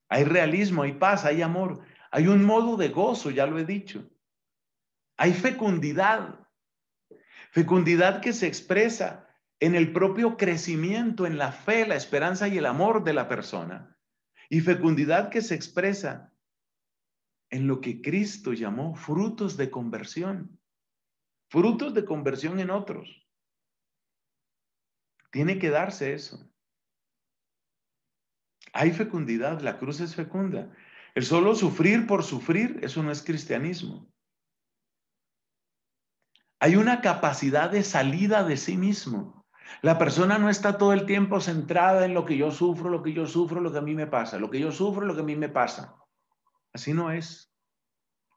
Hay 0.10 0.24
realismo, 0.24 0.84
hay 0.84 0.94
paz, 0.94 1.26
hay 1.26 1.42
amor, 1.42 1.84
hay 2.12 2.28
un 2.28 2.46
modo 2.46 2.78
de 2.78 2.90
gozo, 2.90 3.32
ya 3.32 3.46
lo 3.46 3.60
he 3.60 3.66
dicho. 3.66 4.10
Hay 5.18 5.34
fecundidad. 5.34 6.48
Fecundidad 7.52 8.22
que 8.22 8.34
se 8.34 8.48
expresa 8.48 9.28
en 9.60 9.76
el 9.76 9.92
propio 9.92 10.38
crecimiento, 10.38 11.26
en 11.26 11.38
la 11.38 11.52
fe, 11.52 11.88
la 11.88 11.96
esperanza 11.96 12.48
y 12.48 12.58
el 12.58 12.66
amor 12.66 13.04
de 13.04 13.14
la 13.14 13.28
persona. 13.28 13.98
Y 14.50 14.62
fecundidad 14.62 15.30
que 15.30 15.42
se 15.42 15.56
expresa 15.56 16.34
en 17.50 17.68
lo 17.68 17.82
que 17.82 18.02
Cristo 18.02 18.54
llamó 18.54 18.96
frutos 18.96 19.58
de 19.58 19.72
conversión, 19.72 20.60
frutos 21.50 21.94
de 21.94 22.06
conversión 22.06 22.60
en 22.60 22.70
otros. 22.70 23.28
Tiene 25.32 25.60
que 25.60 25.70
darse 25.70 26.14
eso. 26.14 26.50
Hay 28.74 28.92
fecundidad, 28.92 29.62
la 29.62 29.78
cruz 29.80 30.00
es 30.02 30.16
fecunda. 30.16 30.72
El 31.18 31.26
solo 31.26 31.56
sufrir 31.56 32.06
por 32.06 32.24
sufrir, 32.24 32.80
eso 32.84 33.02
no 33.02 33.12
es 33.12 33.24
cristianismo. 33.24 34.08
Hay 36.60 36.76
una 36.76 37.02
capacidad 37.02 37.72
de 37.72 37.82
salida 37.82 38.44
de 38.44 38.56
sí 38.56 38.78
mismo. 38.78 39.44
La 39.82 39.98
persona 39.98 40.38
no 40.38 40.48
está 40.48 40.78
todo 40.78 40.94
el 40.94 41.08
tiempo 41.08 41.42
centrada 41.42 42.06
en 42.06 42.14
lo 42.14 42.24
que 42.24 42.38
yo 42.38 42.52
sufro, 42.52 42.92
lo 42.92 43.02
que 43.02 43.14
yo 43.14 43.26
sufro, 43.26 43.62
lo 43.62 43.72
que 43.72 43.80
a 43.80 43.82
mí 43.82 43.96
me 43.96 44.06
pasa, 44.06 44.38
lo 44.38 44.52
que 44.52 44.60
yo 44.60 44.72
sufro, 44.72 45.08
lo 45.08 45.16
que 45.16 45.22
a 45.22 45.24
mí 45.24 45.36
me 45.36 45.50
pasa. 45.50 45.96
Así 46.72 46.94
no 46.94 47.12
es. 47.12 47.52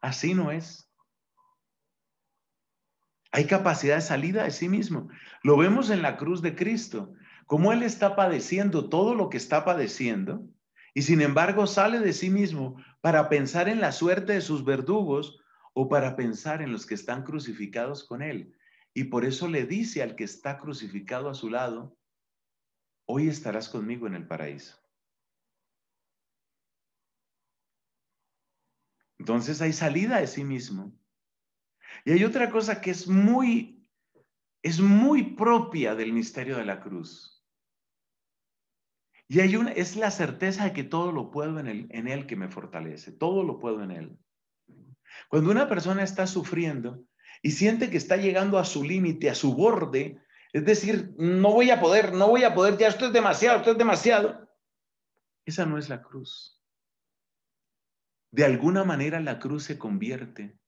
Así 0.00 0.32
no 0.32 0.50
es. 0.50 0.90
Hay 3.30 3.46
capacidad 3.46 3.96
de 3.96 4.00
salida 4.00 4.44
de 4.44 4.52
sí 4.52 4.70
mismo. 4.70 5.10
Lo 5.42 5.58
vemos 5.58 5.90
en 5.90 6.00
la 6.00 6.16
cruz 6.16 6.40
de 6.40 6.56
Cristo, 6.56 7.12
como 7.44 7.74
Él 7.74 7.82
está 7.82 8.16
padeciendo 8.16 8.88
todo 8.88 9.14
lo 9.14 9.28
que 9.28 9.36
está 9.36 9.66
padeciendo 9.66 10.48
y 10.94 11.02
sin 11.02 11.20
embargo 11.20 11.66
sale 11.66 12.00
de 12.00 12.12
sí 12.12 12.30
mismo 12.30 12.76
para 13.00 13.28
pensar 13.28 13.68
en 13.68 13.80
la 13.80 13.92
suerte 13.92 14.34
de 14.34 14.40
sus 14.40 14.64
verdugos 14.64 15.40
o 15.72 15.88
para 15.88 16.16
pensar 16.16 16.62
en 16.62 16.72
los 16.72 16.86
que 16.86 16.94
están 16.94 17.22
crucificados 17.22 18.04
con 18.04 18.22
Él. 18.22 18.56
Y 18.92 19.04
por 19.04 19.24
eso 19.24 19.48
le 19.48 19.66
dice 19.66 20.02
al 20.02 20.16
que 20.16 20.24
está 20.24 20.58
crucificado 20.58 21.30
a 21.30 21.34
su 21.34 21.48
lado, 21.48 21.96
hoy 23.06 23.28
estarás 23.28 23.68
conmigo 23.68 24.06
en 24.06 24.14
el 24.14 24.26
paraíso. 24.26 24.76
Entonces 29.18 29.60
hay 29.60 29.72
salida 29.72 30.18
de 30.18 30.26
sí 30.26 30.44
mismo. 30.44 30.98
Y 32.04 32.12
hay 32.12 32.24
otra 32.24 32.50
cosa 32.50 32.80
que 32.80 32.90
es 32.90 33.06
muy, 33.06 33.86
es 34.62 34.80
muy 34.80 35.34
propia 35.34 35.94
del 35.94 36.12
misterio 36.12 36.56
de 36.56 36.64
la 36.64 36.80
cruz. 36.80 37.39
Y 39.30 39.40
hay 39.40 39.56
una, 39.56 39.70
es 39.70 39.94
la 39.96 40.10
certeza 40.10 40.64
de 40.64 40.72
que 40.74 40.84
todo 40.84 41.12
lo 41.12 41.30
puedo 41.30 41.58
en, 41.58 41.68
el, 41.68 41.86
en 41.90 42.08
Él 42.08 42.26
que 42.26 42.36
me 42.36 42.48
fortalece, 42.48 43.12
todo 43.12 43.42
lo 43.44 43.58
puedo 43.58 43.82
en 43.82 43.92
Él. 43.92 44.18
Cuando 45.28 45.50
una 45.50 45.68
persona 45.68 46.02
está 46.02 46.26
sufriendo 46.26 47.04
y 47.40 47.52
siente 47.52 47.88
que 47.88 47.96
está 47.96 48.16
llegando 48.16 48.58
a 48.58 48.64
su 48.64 48.82
límite, 48.82 49.30
a 49.30 49.34
su 49.34 49.54
borde, 49.54 50.20
es 50.52 50.64
decir, 50.64 51.14
no 51.16 51.52
voy 51.52 51.70
a 51.70 51.80
poder, 51.80 52.12
no 52.12 52.28
voy 52.28 52.42
a 52.42 52.54
poder, 52.54 52.76
ya 52.76 52.88
esto 52.88 53.06
es 53.06 53.12
demasiado, 53.12 53.58
esto 53.58 53.70
es 53.70 53.78
demasiado. 53.78 54.50
Esa 55.46 55.64
no 55.64 55.78
es 55.78 55.88
la 55.88 56.02
cruz 56.02 56.60
de 58.32 58.44
alguna 58.44 58.84
manera 58.84 59.20
la 59.20 59.38
cruz 59.38 59.64
se 59.64 59.78
convierte 59.78 60.58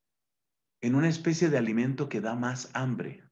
en 0.81 0.95
una 0.95 1.09
especie 1.09 1.49
de 1.49 1.59
alimento 1.59 2.09
que 2.09 2.21
da 2.21 2.35
más 2.35 2.71
hambre. 2.75 3.25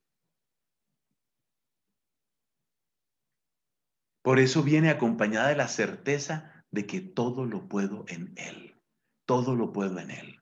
Por 4.23 4.39
eso 4.39 4.63
viene 4.63 4.91
acompañada 4.91 5.49
de 5.49 5.57
la 5.57 5.69
certeza 5.69 6.65
de 6.71 6.87
que 6.87 7.01
todo 7.01 7.47
lo 7.47 7.69
puedo 7.69 8.05
en 8.09 8.35
Él. 8.37 8.81
Todo 9.27 9.57
lo 9.57 9.73
puedo 9.73 9.99
en 9.99 10.11
Él. 10.11 10.41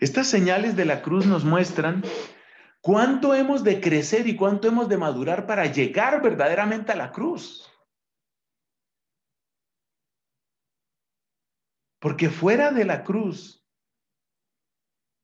Estas 0.00 0.28
señales 0.28 0.76
de 0.76 0.84
la 0.84 1.02
cruz 1.02 1.26
nos 1.26 1.44
muestran 1.44 2.02
cuánto 2.80 3.34
hemos 3.34 3.64
de 3.64 3.80
crecer 3.80 4.26
y 4.26 4.36
cuánto 4.36 4.68
hemos 4.68 4.88
de 4.88 4.98
madurar 4.98 5.46
para 5.46 5.66
llegar 5.66 6.22
verdaderamente 6.22 6.92
a 6.92 6.96
la 6.96 7.12
cruz. 7.12 7.70
Porque 12.00 12.28
fuera 12.28 12.70
de 12.70 12.84
la 12.84 13.02
cruz 13.02 13.66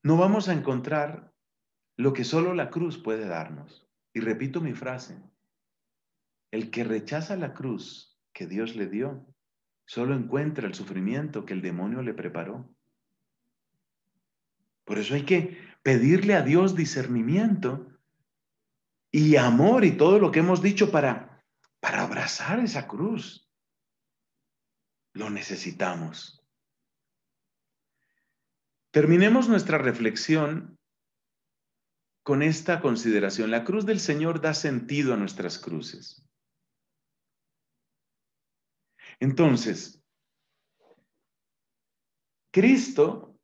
no 0.03 0.17
vamos 0.17 0.49
a 0.49 0.53
encontrar 0.53 1.31
lo 1.95 2.13
que 2.13 2.23
solo 2.23 2.55
la 2.55 2.71
cruz 2.71 2.97
puede 2.97 3.27
darnos. 3.27 3.87
Y 4.13 4.19
repito 4.19 4.59
mi 4.61 4.73
frase, 4.73 5.21
el 6.51 6.69
que 6.69 6.83
rechaza 6.83 7.35
la 7.35 7.53
cruz 7.53 8.19
que 8.33 8.45
Dios 8.45 8.75
le 8.75 8.87
dio, 8.87 9.25
solo 9.85 10.15
encuentra 10.15 10.67
el 10.67 10.73
sufrimiento 10.73 11.45
que 11.45 11.53
el 11.53 11.61
demonio 11.61 12.01
le 12.01 12.13
preparó. 12.13 12.73
Por 14.85 14.99
eso 14.99 15.15
hay 15.15 15.23
que 15.23 15.57
pedirle 15.83 16.35
a 16.35 16.41
Dios 16.41 16.75
discernimiento 16.75 17.87
y 19.11 19.35
amor 19.35 19.85
y 19.85 19.91
todo 19.91 20.19
lo 20.19 20.31
que 20.31 20.39
hemos 20.39 20.61
dicho 20.61 20.91
para, 20.91 21.43
para 21.79 22.03
abrazar 22.03 22.59
esa 22.59 22.87
cruz. 22.87 23.49
Lo 25.13 25.29
necesitamos. 25.29 26.45
Terminemos 28.91 29.47
nuestra 29.47 29.77
reflexión 29.77 30.77
con 32.23 32.41
esta 32.41 32.81
consideración. 32.81 33.51
La 33.51 33.63
cruz 33.63 33.85
del 33.85 33.99
Señor 33.99 34.41
da 34.41 34.53
sentido 34.53 35.13
a 35.13 35.17
nuestras 35.17 35.59
cruces. 35.59 36.30
Entonces, 39.21 40.03
Cristo 42.51 43.39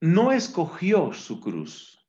no 0.00 0.30
escogió 0.30 1.14
su 1.14 1.40
cruz. 1.40 2.06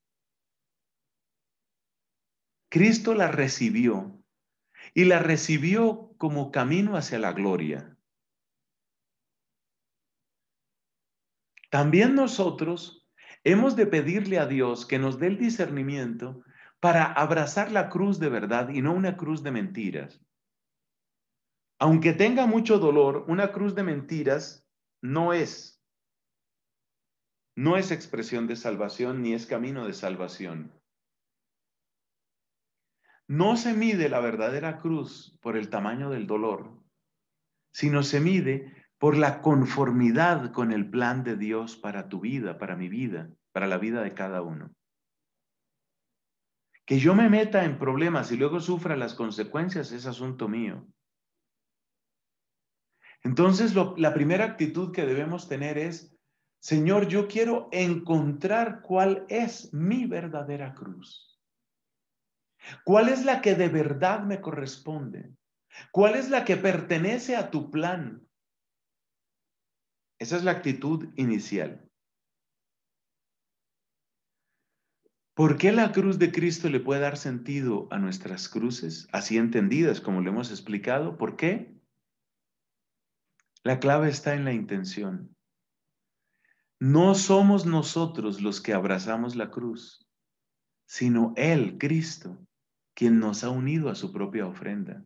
Cristo 2.69 3.13
la 3.13 3.29
recibió 3.29 4.21
y 4.93 5.05
la 5.05 5.19
recibió 5.19 6.13
como 6.17 6.51
camino 6.51 6.97
hacia 6.97 7.17
la 7.17 7.31
gloria. 7.31 7.97
También 11.69 12.15
nosotros 12.15 13.09
hemos 13.45 13.77
de 13.77 13.87
pedirle 13.87 14.37
a 14.37 14.47
Dios 14.47 14.85
que 14.85 14.99
nos 14.99 15.17
dé 15.17 15.27
el 15.27 15.37
discernimiento 15.37 16.43
para 16.81 17.05
abrazar 17.05 17.71
la 17.71 17.89
cruz 17.89 18.19
de 18.19 18.27
verdad 18.27 18.67
y 18.67 18.81
no 18.81 18.93
una 18.93 19.15
cruz 19.15 19.43
de 19.43 19.51
mentiras. 19.51 20.21
Aunque 21.83 22.13
tenga 22.13 22.45
mucho 22.45 22.79
dolor, 22.79 23.25
una 23.27 23.51
cruz 23.51 23.75
de 23.75 23.83
mentiras 23.83 24.65
no 25.01 25.33
es. 25.33 25.83
No 27.57 27.75
es 27.75 27.91
expresión 27.91 28.47
de 28.47 28.55
salvación 28.55 29.21
ni 29.21 29.33
es 29.33 29.45
camino 29.45 29.85
de 29.85 29.91
salvación. 29.91 30.71
No 33.27 33.57
se 33.57 33.73
mide 33.73 34.07
la 34.07 34.21
verdadera 34.21 34.77
cruz 34.77 35.37
por 35.41 35.57
el 35.57 35.69
tamaño 35.69 36.09
del 36.09 36.25
dolor, 36.25 36.81
sino 37.73 38.01
se 38.03 38.21
mide 38.21 38.87
por 38.97 39.17
la 39.17 39.41
conformidad 39.41 40.53
con 40.53 40.71
el 40.71 40.89
plan 40.89 41.25
de 41.25 41.35
Dios 41.35 41.75
para 41.75 42.07
tu 42.07 42.21
vida, 42.21 42.57
para 42.57 42.77
mi 42.77 42.87
vida, 42.87 43.29
para 43.51 43.67
la 43.67 43.77
vida 43.77 44.03
de 44.03 44.13
cada 44.13 44.41
uno. 44.41 44.73
Que 46.85 46.97
yo 46.97 47.13
me 47.13 47.27
meta 47.27 47.65
en 47.65 47.77
problemas 47.77 48.31
y 48.31 48.37
luego 48.37 48.61
sufra 48.61 48.95
las 48.95 49.15
consecuencias 49.15 49.91
es 49.91 50.05
asunto 50.05 50.47
mío. 50.47 50.87
Entonces, 53.23 53.73
la 53.75 54.13
primera 54.13 54.45
actitud 54.45 54.91
que 54.91 55.05
debemos 55.05 55.47
tener 55.47 55.77
es, 55.77 56.13
Señor, 56.61 57.07
yo 57.07 57.27
quiero 57.27 57.69
encontrar 57.71 58.81
cuál 58.81 59.25
es 59.29 59.73
mi 59.73 60.05
verdadera 60.05 60.73
cruz. 60.73 61.41
¿Cuál 62.85 63.09
es 63.09 63.25
la 63.25 63.41
que 63.41 63.55
de 63.55 63.69
verdad 63.69 64.23
me 64.23 64.39
corresponde? 64.39 65.33
¿Cuál 65.91 66.15
es 66.15 66.29
la 66.29 66.45
que 66.45 66.57
pertenece 66.57 67.35
a 67.35 67.49
tu 67.49 67.71
plan? 67.71 68.25
Esa 70.19 70.37
es 70.37 70.43
la 70.43 70.51
actitud 70.51 71.09
inicial. 71.15 71.89
¿Por 75.35 75.57
qué 75.57 75.71
la 75.71 75.91
cruz 75.91 76.19
de 76.19 76.31
Cristo 76.31 76.69
le 76.69 76.79
puede 76.79 77.01
dar 77.01 77.17
sentido 77.17 77.87
a 77.91 77.97
nuestras 77.97 78.47
cruces, 78.47 79.07
así 79.11 79.37
entendidas 79.37 79.99
como 79.99 80.21
lo 80.21 80.29
hemos 80.29 80.51
explicado? 80.51 81.17
¿Por 81.17 81.35
qué? 81.35 81.75
La 83.63 83.79
clave 83.79 84.09
está 84.09 84.33
en 84.33 84.43
la 84.43 84.51
intención. 84.51 85.33
No 86.79 87.15
somos 87.15 87.65
nosotros 87.65 88.41
los 88.41 88.59
que 88.59 88.73
abrazamos 88.73 89.37
la 89.37 89.49
cruz, 89.51 90.05
sino 90.85 91.33
Él, 91.37 91.77
Cristo, 91.77 92.45
quien 92.93 93.19
nos 93.19 93.45
ha 93.45 93.49
unido 93.49 93.89
a 93.89 93.95
su 93.95 94.11
propia 94.11 94.45
ofrenda. 94.45 95.01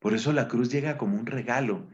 Por 0.00 0.14
eso 0.14 0.32
la 0.32 0.48
cruz 0.48 0.72
llega 0.72 0.98
como 0.98 1.16
un 1.16 1.26
regalo. 1.26 1.88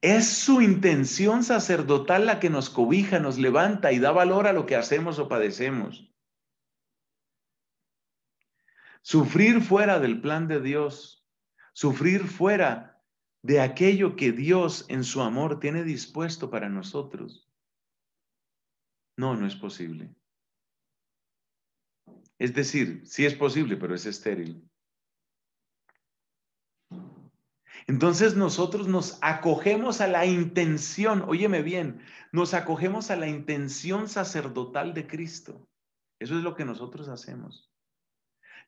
Es 0.00 0.28
su 0.28 0.60
intención 0.60 1.44
sacerdotal 1.44 2.26
la 2.26 2.40
que 2.40 2.50
nos 2.50 2.70
cobija, 2.70 3.20
nos 3.20 3.38
levanta 3.38 3.92
y 3.92 4.00
da 4.00 4.10
valor 4.10 4.48
a 4.48 4.52
lo 4.52 4.66
que 4.66 4.74
hacemos 4.74 5.20
o 5.20 5.28
padecemos. 5.28 6.12
Sufrir 9.02 9.60
fuera 9.60 10.00
del 10.00 10.20
plan 10.20 10.48
de 10.48 10.60
Dios 10.60 11.19
sufrir 11.80 12.28
fuera 12.28 13.02
de 13.42 13.58
aquello 13.58 14.14
que 14.14 14.32
Dios 14.32 14.84
en 14.90 15.02
su 15.02 15.22
amor 15.22 15.60
tiene 15.60 15.82
dispuesto 15.82 16.50
para 16.50 16.68
nosotros. 16.68 17.50
No, 19.16 19.34
no 19.34 19.46
es 19.46 19.56
posible. 19.56 20.14
Es 22.38 22.52
decir, 22.52 23.00
sí 23.06 23.24
es 23.24 23.34
posible, 23.34 23.78
pero 23.78 23.94
es 23.94 24.04
estéril. 24.04 24.62
Entonces 27.86 28.36
nosotros 28.36 28.86
nos 28.86 29.18
acogemos 29.22 30.02
a 30.02 30.06
la 30.06 30.26
intención, 30.26 31.22
óyeme 31.22 31.62
bien, 31.62 32.02
nos 32.30 32.52
acogemos 32.52 33.10
a 33.10 33.16
la 33.16 33.26
intención 33.26 34.06
sacerdotal 34.06 34.92
de 34.92 35.06
Cristo. 35.06 35.66
Eso 36.18 36.36
es 36.36 36.42
lo 36.42 36.54
que 36.54 36.66
nosotros 36.66 37.08
hacemos. 37.08 37.72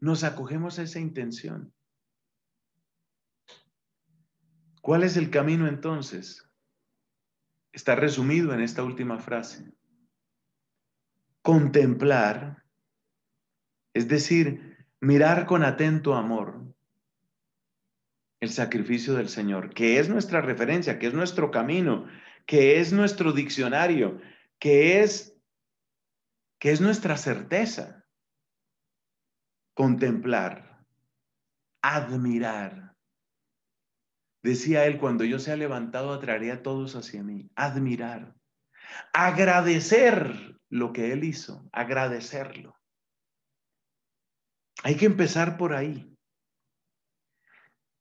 Nos 0.01 0.25
acogemos 0.25 0.79
a 0.79 0.85
esa 0.85 0.99
intención. 0.99 1.75
¿Cuál 4.83 5.05
es 5.05 5.17
el 5.17 5.31
camino 5.31 5.69
entonces? 5.69 6.47
Está 7.73 7.95
resumido 7.95 8.53
en 8.53 8.61
esta 8.61 8.83
última 8.83 9.19
frase. 9.21 9.73
Contemplar, 11.41 12.65
es 13.95 14.09
decir, 14.09 14.77
mirar 15.01 15.47
con 15.47 15.65
atento 15.65 16.15
amor 16.15 16.75
el 18.41 18.51
sacrificio 18.51 19.15
del 19.15 19.29
Señor, 19.29 19.73
que 19.73 20.01
es 20.01 20.09
nuestra 20.09 20.41
referencia, 20.41 20.99
que 20.99 21.07
es 21.07 21.15
nuestro 21.15 21.53
camino, 21.53 22.09
que 22.45 22.81
es 22.81 22.93
nuestro 22.93 23.33
diccionario, 23.33 24.21
que 24.59 25.01
es 25.01 25.41
que 26.59 26.73
es 26.73 26.81
nuestra 26.81 27.17
certeza. 27.17 28.05
Contemplar, 29.75 30.85
admirar, 31.83 32.92
Decía 34.43 34.87
él, 34.87 34.99
cuando 34.99 35.25
yo 35.25 35.39
sea 35.39 35.57
levantado, 35.57 36.13
atraeré 36.13 36.51
a 36.53 36.63
todos 36.63 36.97
hacia 36.97 37.23
mí. 37.23 37.51
Admirar. 37.55 38.35
Agradecer 39.13 40.59
lo 40.69 40.93
que 40.93 41.13
él 41.13 41.25
hizo. 41.25 41.69
Agradecerlo. 41.73 42.77
Hay 44.83 44.97
que 44.97 45.07
empezar 45.07 45.57
por 45.57 45.75
ahí. 45.75 46.13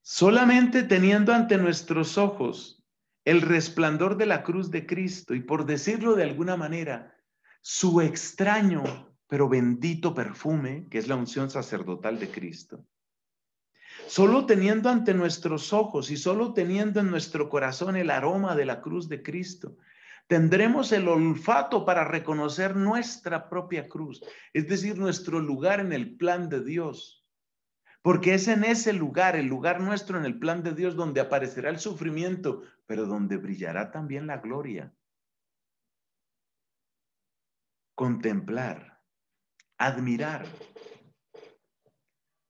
Solamente 0.02 0.82
teniendo 0.82 1.32
ante 1.32 1.58
nuestros 1.58 2.18
ojos 2.18 2.84
el 3.24 3.40
resplandor 3.40 4.16
de 4.16 4.26
la 4.26 4.42
cruz 4.42 4.72
de 4.72 4.84
Cristo 4.84 5.34
y 5.34 5.40
por 5.40 5.64
decirlo 5.64 6.16
de 6.16 6.24
alguna 6.24 6.56
manera, 6.56 7.16
su 7.60 8.00
extraño 8.00 9.12
pero 9.32 9.48
bendito 9.48 10.12
perfume, 10.12 10.86
que 10.90 10.98
es 10.98 11.08
la 11.08 11.16
unción 11.16 11.48
sacerdotal 11.48 12.18
de 12.18 12.30
Cristo, 12.30 12.84
Solo 14.06 14.46
teniendo 14.46 14.88
ante 14.88 15.14
nuestros 15.14 15.72
ojos 15.72 16.10
y 16.10 16.16
solo 16.16 16.52
teniendo 16.52 17.00
en 17.00 17.10
nuestro 17.10 17.48
corazón 17.48 17.96
el 17.96 18.10
aroma 18.10 18.54
de 18.54 18.66
la 18.66 18.80
cruz 18.80 19.08
de 19.08 19.22
Cristo, 19.22 19.76
tendremos 20.26 20.92
el 20.92 21.08
olfato 21.08 21.84
para 21.84 22.04
reconocer 22.04 22.76
nuestra 22.76 23.48
propia 23.48 23.88
cruz, 23.88 24.22
es 24.52 24.68
decir, 24.68 24.98
nuestro 24.98 25.40
lugar 25.40 25.80
en 25.80 25.92
el 25.92 26.16
plan 26.16 26.48
de 26.48 26.62
Dios. 26.62 27.26
Porque 28.02 28.34
es 28.34 28.48
en 28.48 28.64
ese 28.64 28.92
lugar, 28.92 29.36
el 29.36 29.46
lugar 29.46 29.80
nuestro 29.80 30.18
en 30.18 30.24
el 30.24 30.38
plan 30.38 30.62
de 30.62 30.72
Dios, 30.72 30.96
donde 30.96 31.20
aparecerá 31.20 31.70
el 31.70 31.78
sufrimiento, 31.78 32.62
pero 32.86 33.06
donde 33.06 33.36
brillará 33.36 33.92
también 33.92 34.26
la 34.26 34.38
gloria. 34.38 34.92
Contemplar, 37.94 39.00
admirar, 39.78 40.46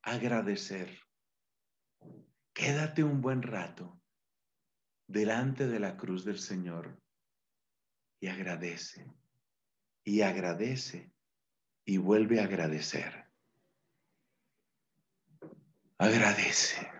agradecer. 0.02 1.01
Quédate 2.52 3.02
un 3.02 3.20
buen 3.20 3.42
rato 3.42 4.00
delante 5.06 5.66
de 5.66 5.80
la 5.80 5.96
cruz 5.96 6.24
del 6.24 6.38
Señor 6.38 6.98
y 8.20 8.28
agradece, 8.28 9.10
y 10.04 10.20
agradece, 10.20 11.12
y 11.84 11.96
vuelve 11.96 12.40
a 12.40 12.44
agradecer. 12.44 13.26
Agradece. 15.98 16.90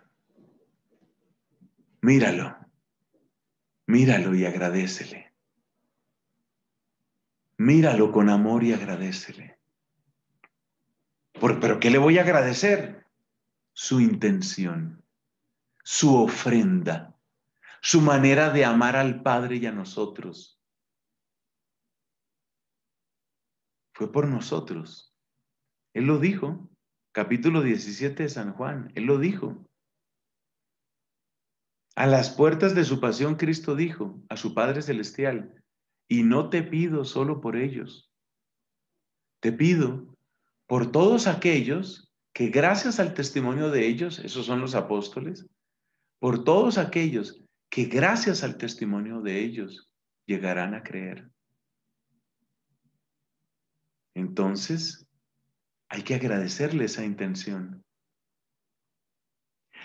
Míralo. 2.01 2.57
Míralo 3.87 4.35
y 4.35 4.45
agradecele. 4.45 5.33
Míralo 7.59 8.11
con 8.11 8.29
amor 8.29 8.65
y 8.65 8.73
agradecele. 8.73 9.59
¿Pero 11.41 11.79
qué 11.79 11.91
le 11.91 11.99
voy 11.99 12.19
a 12.19 12.23
agradecer? 12.23 13.07
Su 13.73 14.01
intención, 14.01 15.02
su 15.83 16.17
ofrenda, 16.17 17.19
su 17.81 18.01
manera 18.01 18.51
de 18.51 18.65
amar 18.65 18.97
al 18.97 19.23
Padre 19.23 19.57
y 19.57 19.67
a 19.67 19.73
nosotros. 19.73 20.61
Fue 23.95 24.11
por 24.11 24.29
nosotros. 24.29 25.15
Él 25.95 26.05
lo 26.05 26.19
dijo, 26.19 26.71
capítulo 27.13 27.63
17 27.63 28.23
de 28.23 28.29
San 28.29 28.55
Juan, 28.55 28.91
Él 28.95 29.05
lo 29.05 29.19
dijo. 29.19 29.69
A 31.95 32.07
las 32.07 32.31
puertas 32.31 32.75
de 32.75 32.85
su 32.85 33.01
pasión, 33.01 33.35
Cristo 33.35 33.77
dijo 33.77 34.23
a 34.31 34.37
su 34.37 34.55
Padre 34.55 34.81
Celestial, 34.81 35.63
y 36.09 36.23
no 36.23 36.49
te 36.49 36.63
pido 36.63 37.05
solo 37.05 37.41
por 37.41 37.57
ellos, 37.57 38.11
te 39.41 39.53
pido 39.53 40.17
por 40.67 40.91
todos 40.91 41.27
aquellos 41.27 42.13
que 42.33 42.49
gracias 42.49 42.99
al 42.99 43.13
testimonio 43.13 43.71
de 43.71 43.87
ellos, 43.87 44.19
esos 44.21 44.47
son 44.47 44.61
los 44.61 44.75
apóstoles, 44.75 45.47
por 46.23 46.45
todos 46.45 46.79
aquellos 46.79 47.43
que 47.69 47.87
gracias 47.87 48.45
al 48.45 48.57
testimonio 48.57 49.23
de 49.23 49.41
ellos 49.41 49.91
llegarán 50.25 50.73
a 50.73 50.85
creer. 50.85 51.29
Entonces, 54.15 55.05
hay 55.89 56.03
que 56.03 56.15
agradecerle 56.15 56.85
esa 56.85 57.05
intención. 57.05 57.85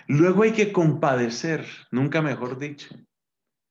Luego 0.07 0.43
hay 0.43 0.51
que 0.51 0.71
compadecer, 0.71 1.65
nunca 1.89 2.21
mejor 2.21 2.59
dicho. 2.59 2.95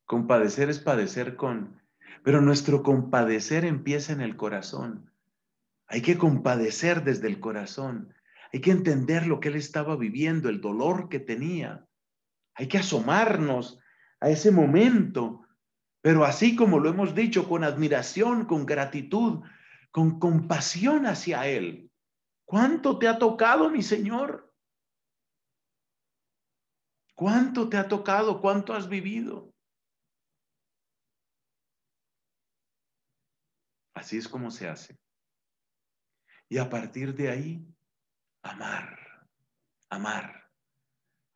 Compadecer 0.05 0.69
es 0.69 0.81
padecer 0.81 1.37
con, 1.37 1.81
pero 2.25 2.41
nuestro 2.41 2.83
compadecer 2.83 3.65
empieza 3.65 4.13
en 4.13 4.23
el 4.23 4.35
corazón. 4.35 5.13
Hay 5.87 6.03
que 6.03 6.19
compadecer 6.19 7.05
desde 7.05 7.29
el 7.29 7.39
corazón. 7.39 8.13
Hay 8.53 8.61
que 8.61 8.73
entender 8.73 9.29
lo 9.29 9.39
que 9.39 9.51
él 9.51 9.55
estaba 9.55 9.95
viviendo, 9.95 10.49
el 10.49 10.61
dolor 10.61 11.09
que 11.09 11.21
tenía. 11.21 11.86
Hay 12.57 12.69
que 12.69 12.79
asomarnos 12.79 13.79
a 14.21 14.31
ese 14.31 14.51
momento, 14.51 15.47
pero 16.01 16.25
así 16.25 16.57
como 16.57 16.79
lo 16.79 16.89
hemos 16.89 17.15
dicho, 17.15 17.49
con 17.49 17.65
admiración, 17.65 18.47
con 18.47 18.65
gratitud, 18.65 19.45
con 19.91 20.19
compasión 20.19 21.07
hacia 21.07 21.47
él. 21.47 21.91
¿Cuánto 22.47 22.99
te 22.99 23.09
ha 23.09 23.19
tocado, 23.19 23.69
mi 23.71 23.83
Señor? 23.83 24.55
¿Cuánto 27.15 27.69
te 27.69 27.77
ha 27.77 27.89
tocado? 27.89 28.41
¿Cuánto 28.41 28.73
has 28.73 28.89
vivido? 28.89 29.53
Así 33.95 34.19
es 34.19 34.29
como 34.29 34.51
se 34.51 34.69
hace. 34.69 34.99
Y 36.49 36.59
a 36.59 36.69
partir 36.71 37.15
de 37.15 37.31
ahí, 37.31 37.67
amar, 38.43 38.99
amar. 39.91 40.46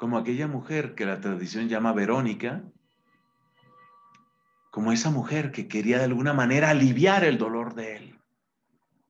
Como 0.00 0.16
aquella 0.16 0.48
mujer 0.48 0.94
que 0.94 1.04
la 1.04 1.20
tradición 1.20 1.68
llama 1.68 1.92
Verónica, 1.92 2.64
como 4.70 4.92
esa 4.92 5.10
mujer 5.10 5.52
que 5.52 5.68
quería 5.68 5.98
de 5.98 6.04
alguna 6.04 6.32
manera 6.32 6.70
aliviar 6.70 7.22
el 7.22 7.36
dolor 7.36 7.74
de 7.74 7.96
él. 7.96 8.20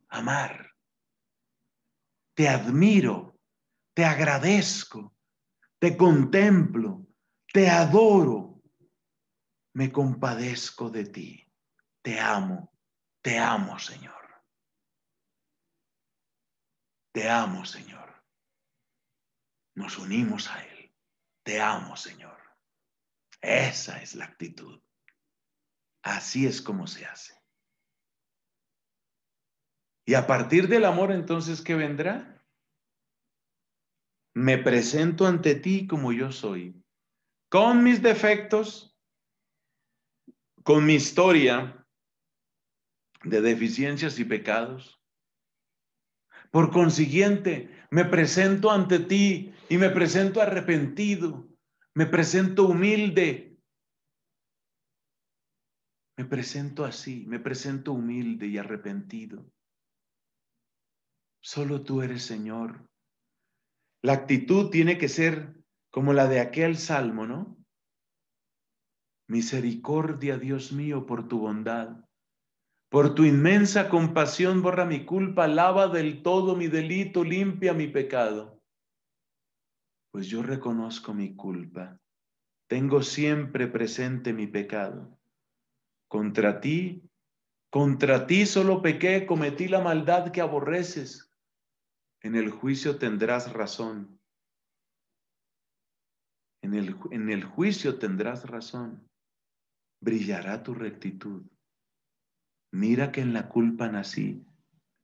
Amar. 0.08 0.74
Te 2.34 2.48
admiro, 2.48 3.38
te 3.94 4.04
agradezco, 4.04 5.14
te 5.78 5.96
contemplo, 5.96 7.06
te 7.52 7.70
adoro, 7.70 8.60
me 9.74 9.92
compadezco 9.92 10.90
de 10.90 11.04
ti, 11.04 11.46
te 12.02 12.18
amo, 12.18 12.72
te 13.22 13.38
amo, 13.38 13.78
Señor. 13.78 14.14
Te 17.12 17.30
amo, 17.30 17.64
Señor. 17.64 18.24
Nos 19.74 19.98
unimos 19.98 20.50
a 20.50 20.64
Él. 20.64 20.79
Te 21.42 21.60
amo, 21.60 21.96
Señor. 21.96 22.38
Esa 23.40 24.02
es 24.02 24.14
la 24.14 24.26
actitud. 24.26 24.80
Así 26.02 26.46
es 26.46 26.60
como 26.60 26.86
se 26.86 27.06
hace. 27.06 27.34
Y 30.06 30.14
a 30.14 30.26
partir 30.26 30.68
del 30.68 30.84
amor, 30.84 31.12
entonces, 31.12 31.62
¿qué 31.62 31.74
vendrá? 31.74 32.40
me 34.34 34.58
presento 34.58 35.26
ante 35.26 35.54
ti 35.54 35.86
como 35.86 36.12
yo 36.12 36.32
soy, 36.32 36.82
con 37.48 37.82
mis 37.82 38.02
defectos, 38.02 38.96
con 40.62 40.84
mi 40.86 40.94
historia 40.94 41.86
de 43.24 43.40
deficiencias 43.40 44.18
y 44.18 44.24
pecados. 44.24 45.00
Por 46.50 46.70
consiguiente, 46.70 47.70
me 47.90 48.04
presento 48.04 48.70
ante 48.70 48.98
ti 49.00 49.52
y 49.70 49.78
me 49.78 49.88
presento 49.88 50.42
arrepentido, 50.42 51.48
me 51.94 52.04
presento 52.04 52.66
humilde. 52.66 53.56
Me 56.18 56.24
presento 56.24 56.84
así, 56.84 57.24
me 57.28 57.38
presento 57.38 57.92
humilde 57.92 58.48
y 58.48 58.58
arrepentido. 58.58 59.48
Solo 61.40 61.84
tú 61.84 62.02
eres 62.02 62.24
Señor. 62.24 62.84
La 64.02 64.14
actitud 64.14 64.70
tiene 64.70 64.98
que 64.98 65.08
ser 65.08 65.54
como 65.92 66.14
la 66.14 66.26
de 66.26 66.40
aquel 66.40 66.76
salmo, 66.76 67.24
¿no? 67.28 67.56
Misericordia, 69.28 70.36
Dios 70.36 70.72
mío, 70.72 71.06
por 71.06 71.28
tu 71.28 71.38
bondad. 71.38 72.04
Por 72.90 73.14
tu 73.14 73.24
inmensa 73.24 73.88
compasión 73.88 74.62
borra 74.62 74.84
mi 74.84 75.06
culpa, 75.06 75.46
lava 75.46 75.86
del 75.86 76.24
todo 76.24 76.56
mi 76.56 76.66
delito, 76.66 77.22
limpia 77.22 77.72
mi 77.72 77.86
pecado. 77.86 78.59
Pues 80.10 80.26
yo 80.26 80.42
reconozco 80.42 81.14
mi 81.14 81.34
culpa. 81.34 81.98
Tengo 82.68 83.02
siempre 83.02 83.66
presente 83.66 84.32
mi 84.32 84.46
pecado. 84.46 85.18
Contra 86.08 86.60
ti, 86.60 87.02
contra 87.70 88.26
ti 88.26 88.46
solo 88.46 88.82
pequé, 88.82 89.26
cometí 89.26 89.68
la 89.68 89.80
maldad 89.80 90.32
que 90.32 90.40
aborreces 90.40 91.30
en 92.22 92.34
el 92.34 92.50
juicio 92.50 92.98
tendrás 92.98 93.52
razón. 93.52 94.20
En 96.62 96.74
el, 96.74 96.96
en 97.10 97.30
el 97.30 97.44
juicio 97.44 97.98
tendrás 97.98 98.46
razón. 98.46 99.08
Brillará 100.02 100.62
tu 100.62 100.74
rectitud. 100.74 101.42
Mira 102.72 103.10
que 103.10 103.22
en 103.22 103.32
la 103.32 103.48
culpa 103.48 103.88
nací. 103.88 104.44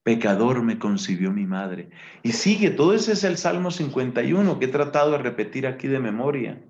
Pecador 0.06 0.62
me 0.62 0.78
concibió 0.78 1.32
mi 1.32 1.46
madre. 1.46 1.90
Y 2.22 2.30
sigue, 2.30 2.70
todo 2.70 2.94
ese 2.94 3.14
es 3.14 3.24
el 3.24 3.36
Salmo 3.36 3.72
51 3.72 4.60
que 4.60 4.66
he 4.66 4.68
tratado 4.68 5.10
de 5.10 5.18
repetir 5.18 5.66
aquí 5.66 5.88
de 5.88 5.98
memoria. 5.98 6.64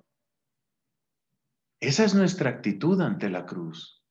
Esa 1.78 2.05
es 2.05 2.14
nuestra 2.14 2.49
actitud 2.49 2.99
ante 3.03 3.28
la 3.28 3.45
cruz. 3.45 4.03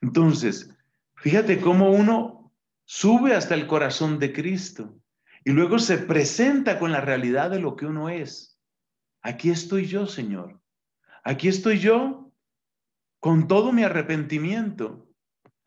Entonces, 0.00 0.76
fíjate 1.14 1.60
cómo 1.60 1.92
uno 1.92 2.52
sube 2.84 3.36
hasta 3.36 3.54
el 3.54 3.68
corazón 3.68 4.18
de 4.18 4.32
Cristo 4.32 4.98
y 5.44 5.52
luego 5.52 5.78
se 5.78 5.98
presenta 5.98 6.80
con 6.80 6.90
la 6.90 7.00
realidad 7.00 7.48
de 7.48 7.60
lo 7.60 7.76
que 7.76 7.86
uno 7.86 8.08
es. 8.08 8.58
Aquí 9.22 9.50
estoy 9.50 9.86
yo, 9.86 10.08
Señor. 10.08 10.60
Aquí 11.22 11.46
estoy 11.46 11.78
yo 11.78 12.32
con 13.20 13.46
todo 13.46 13.70
mi 13.70 13.84
arrepentimiento. 13.84 15.11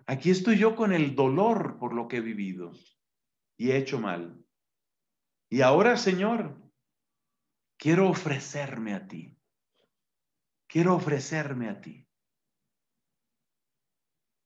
Aquí 0.08 0.30
estoy 0.30 0.58
yo 0.58 0.76
con 0.76 0.94
el 0.94 1.16
dolor 1.16 1.78
por 1.80 1.94
lo 1.94 2.08
que 2.08 2.18
he 2.18 2.22
vivido 2.22 2.72
y 3.58 3.72
he 3.72 3.78
hecho 3.78 4.00
mal. 4.00 4.44
Y 5.50 5.62
ahora, 5.62 5.98
Señor, 5.98 6.62
quiero 7.78 8.10
ofrecerme 8.10 8.94
a 8.94 9.08
ti. 9.08 9.38
Quiero 10.68 10.96
ofrecerme 10.96 11.70
a 11.70 11.82
ti. 11.82 12.08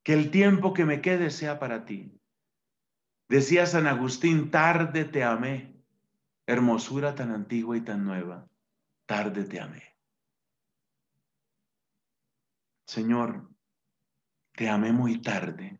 Que 0.03 0.13
el 0.13 0.31
tiempo 0.31 0.73
que 0.73 0.85
me 0.85 1.01
quede 1.01 1.29
sea 1.29 1.59
para 1.59 1.85
ti. 1.85 2.19
Decía 3.27 3.65
San 3.65 3.85
Agustín, 3.85 4.49
tarde 4.49 5.05
te 5.05 5.23
amé, 5.23 5.83
hermosura 6.47 7.13
tan 7.13 7.31
antigua 7.31 7.77
y 7.77 7.81
tan 7.81 8.03
nueva, 8.03 8.49
tarde 9.05 9.43
te 9.43 9.59
amé. 9.59 9.95
Señor, 12.87 13.47
te 14.59 14.67
amé 14.67 14.91
muy 14.91 15.21
tarde, 15.21 15.79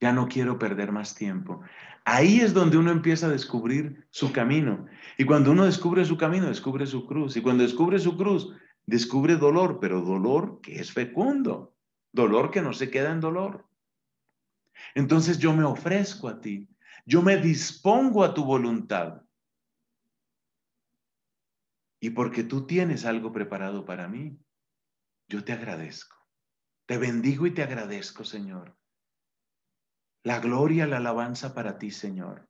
ya 0.00 0.12
no 0.12 0.28
quiero 0.28 0.56
perder 0.56 0.92
más 0.92 1.16
tiempo. 1.16 1.62
Ahí 2.04 2.38
es 2.38 2.54
donde 2.54 2.78
uno 2.78 2.92
empieza 2.92 3.26
a 3.26 3.30
descubrir 3.30 4.06
su 4.10 4.32
camino. 4.32 4.86
Y 5.18 5.24
cuando 5.24 5.50
uno 5.50 5.64
descubre 5.64 6.04
su 6.04 6.16
camino, 6.16 6.46
descubre 6.46 6.86
su 6.86 7.08
cruz. 7.08 7.36
Y 7.36 7.42
cuando 7.42 7.64
descubre 7.64 7.98
su 7.98 8.16
cruz, 8.16 8.54
descubre 8.86 9.34
dolor, 9.34 9.80
pero 9.80 10.00
dolor 10.00 10.60
que 10.60 10.78
es 10.78 10.92
fecundo, 10.92 11.74
dolor 12.12 12.52
que 12.52 12.62
no 12.62 12.72
se 12.72 12.88
queda 12.88 13.10
en 13.10 13.18
dolor. 13.18 13.66
Entonces 14.94 15.40
yo 15.40 15.52
me 15.52 15.64
ofrezco 15.64 16.28
a 16.28 16.40
ti, 16.40 16.68
yo 17.04 17.22
me 17.22 17.36
dispongo 17.36 18.22
a 18.22 18.32
tu 18.32 18.44
voluntad. 18.44 19.22
Y 21.98 22.10
porque 22.10 22.44
tú 22.44 22.64
tienes 22.64 23.04
algo 23.04 23.32
preparado 23.32 23.84
para 23.84 24.06
mí, 24.06 24.38
yo 25.26 25.42
te 25.42 25.52
agradezco. 25.52 26.19
Te 26.90 26.98
bendigo 26.98 27.46
y 27.46 27.54
te 27.54 27.62
agradezco, 27.62 28.24
Señor. 28.24 28.76
La 30.24 30.40
gloria, 30.40 30.88
la 30.88 30.96
alabanza 30.96 31.54
para 31.54 31.78
ti, 31.78 31.92
Señor. 31.92 32.48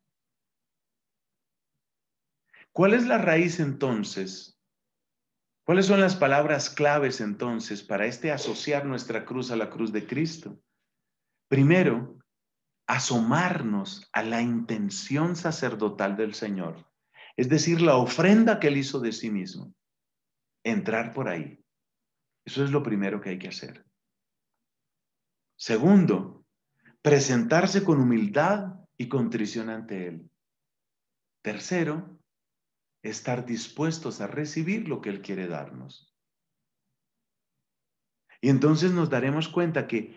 ¿Cuál 2.72 2.94
es 2.94 3.06
la 3.06 3.18
raíz 3.18 3.60
entonces? 3.60 4.58
¿Cuáles 5.66 5.84
son 5.84 6.00
las 6.00 6.16
palabras 6.16 6.70
claves 6.70 7.20
entonces 7.20 7.82
para 7.82 8.06
este 8.06 8.32
asociar 8.32 8.86
nuestra 8.86 9.26
cruz 9.26 9.50
a 9.50 9.56
la 9.56 9.68
cruz 9.68 9.92
de 9.92 10.06
Cristo? 10.06 10.58
Primero, 11.50 12.18
asomarnos 12.86 14.08
a 14.10 14.22
la 14.22 14.40
intención 14.40 15.36
sacerdotal 15.36 16.16
del 16.16 16.32
Señor, 16.32 16.90
es 17.36 17.50
decir, 17.50 17.82
la 17.82 17.96
ofrenda 17.96 18.58
que 18.58 18.68
Él 18.68 18.78
hizo 18.78 19.00
de 19.00 19.12
sí 19.12 19.30
mismo. 19.30 19.74
Entrar 20.64 21.12
por 21.12 21.28
ahí. 21.28 21.62
Eso 22.46 22.64
es 22.64 22.70
lo 22.70 22.82
primero 22.82 23.20
que 23.20 23.28
hay 23.28 23.38
que 23.38 23.48
hacer. 23.48 23.89
Segundo, 25.60 26.46
presentarse 27.02 27.84
con 27.84 28.00
humildad 28.00 28.80
y 28.96 29.10
contrición 29.10 29.68
ante 29.68 30.08
Él. 30.08 30.30
Tercero, 31.42 32.18
estar 33.02 33.44
dispuestos 33.44 34.22
a 34.22 34.26
recibir 34.26 34.88
lo 34.88 35.02
que 35.02 35.10
Él 35.10 35.20
quiere 35.20 35.48
darnos. 35.48 36.16
Y 38.40 38.48
entonces 38.48 38.92
nos 38.92 39.10
daremos 39.10 39.50
cuenta 39.50 39.86
que, 39.86 40.16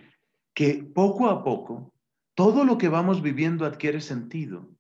que 0.53 0.75
poco 0.81 1.29
a 1.29 1.43
poco 1.43 1.93
todo 2.35 2.63
lo 2.63 2.77
que 2.77 2.87
vamos 2.87 3.21
viviendo 3.21 3.65
adquiere 3.65 3.99
sentido 3.99 4.73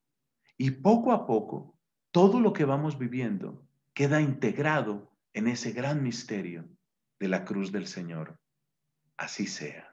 y 0.57 0.71
poco 0.71 1.11
a 1.11 1.27
poco 1.27 1.77
todo 2.11 2.39
lo 2.39 2.53
que 2.53 2.63
vamos 2.63 2.97
viviendo 2.97 3.67
queda 3.93 4.21
integrado 4.21 5.11
en 5.33 5.49
ese 5.49 5.73
gran 5.73 6.01
misterio 6.01 6.69
de 7.19 7.27
la 7.27 7.43
cruz 7.43 7.73
del 7.73 7.85
Señor. 7.85 8.39
Así 9.17 9.45
sea. 9.45 9.92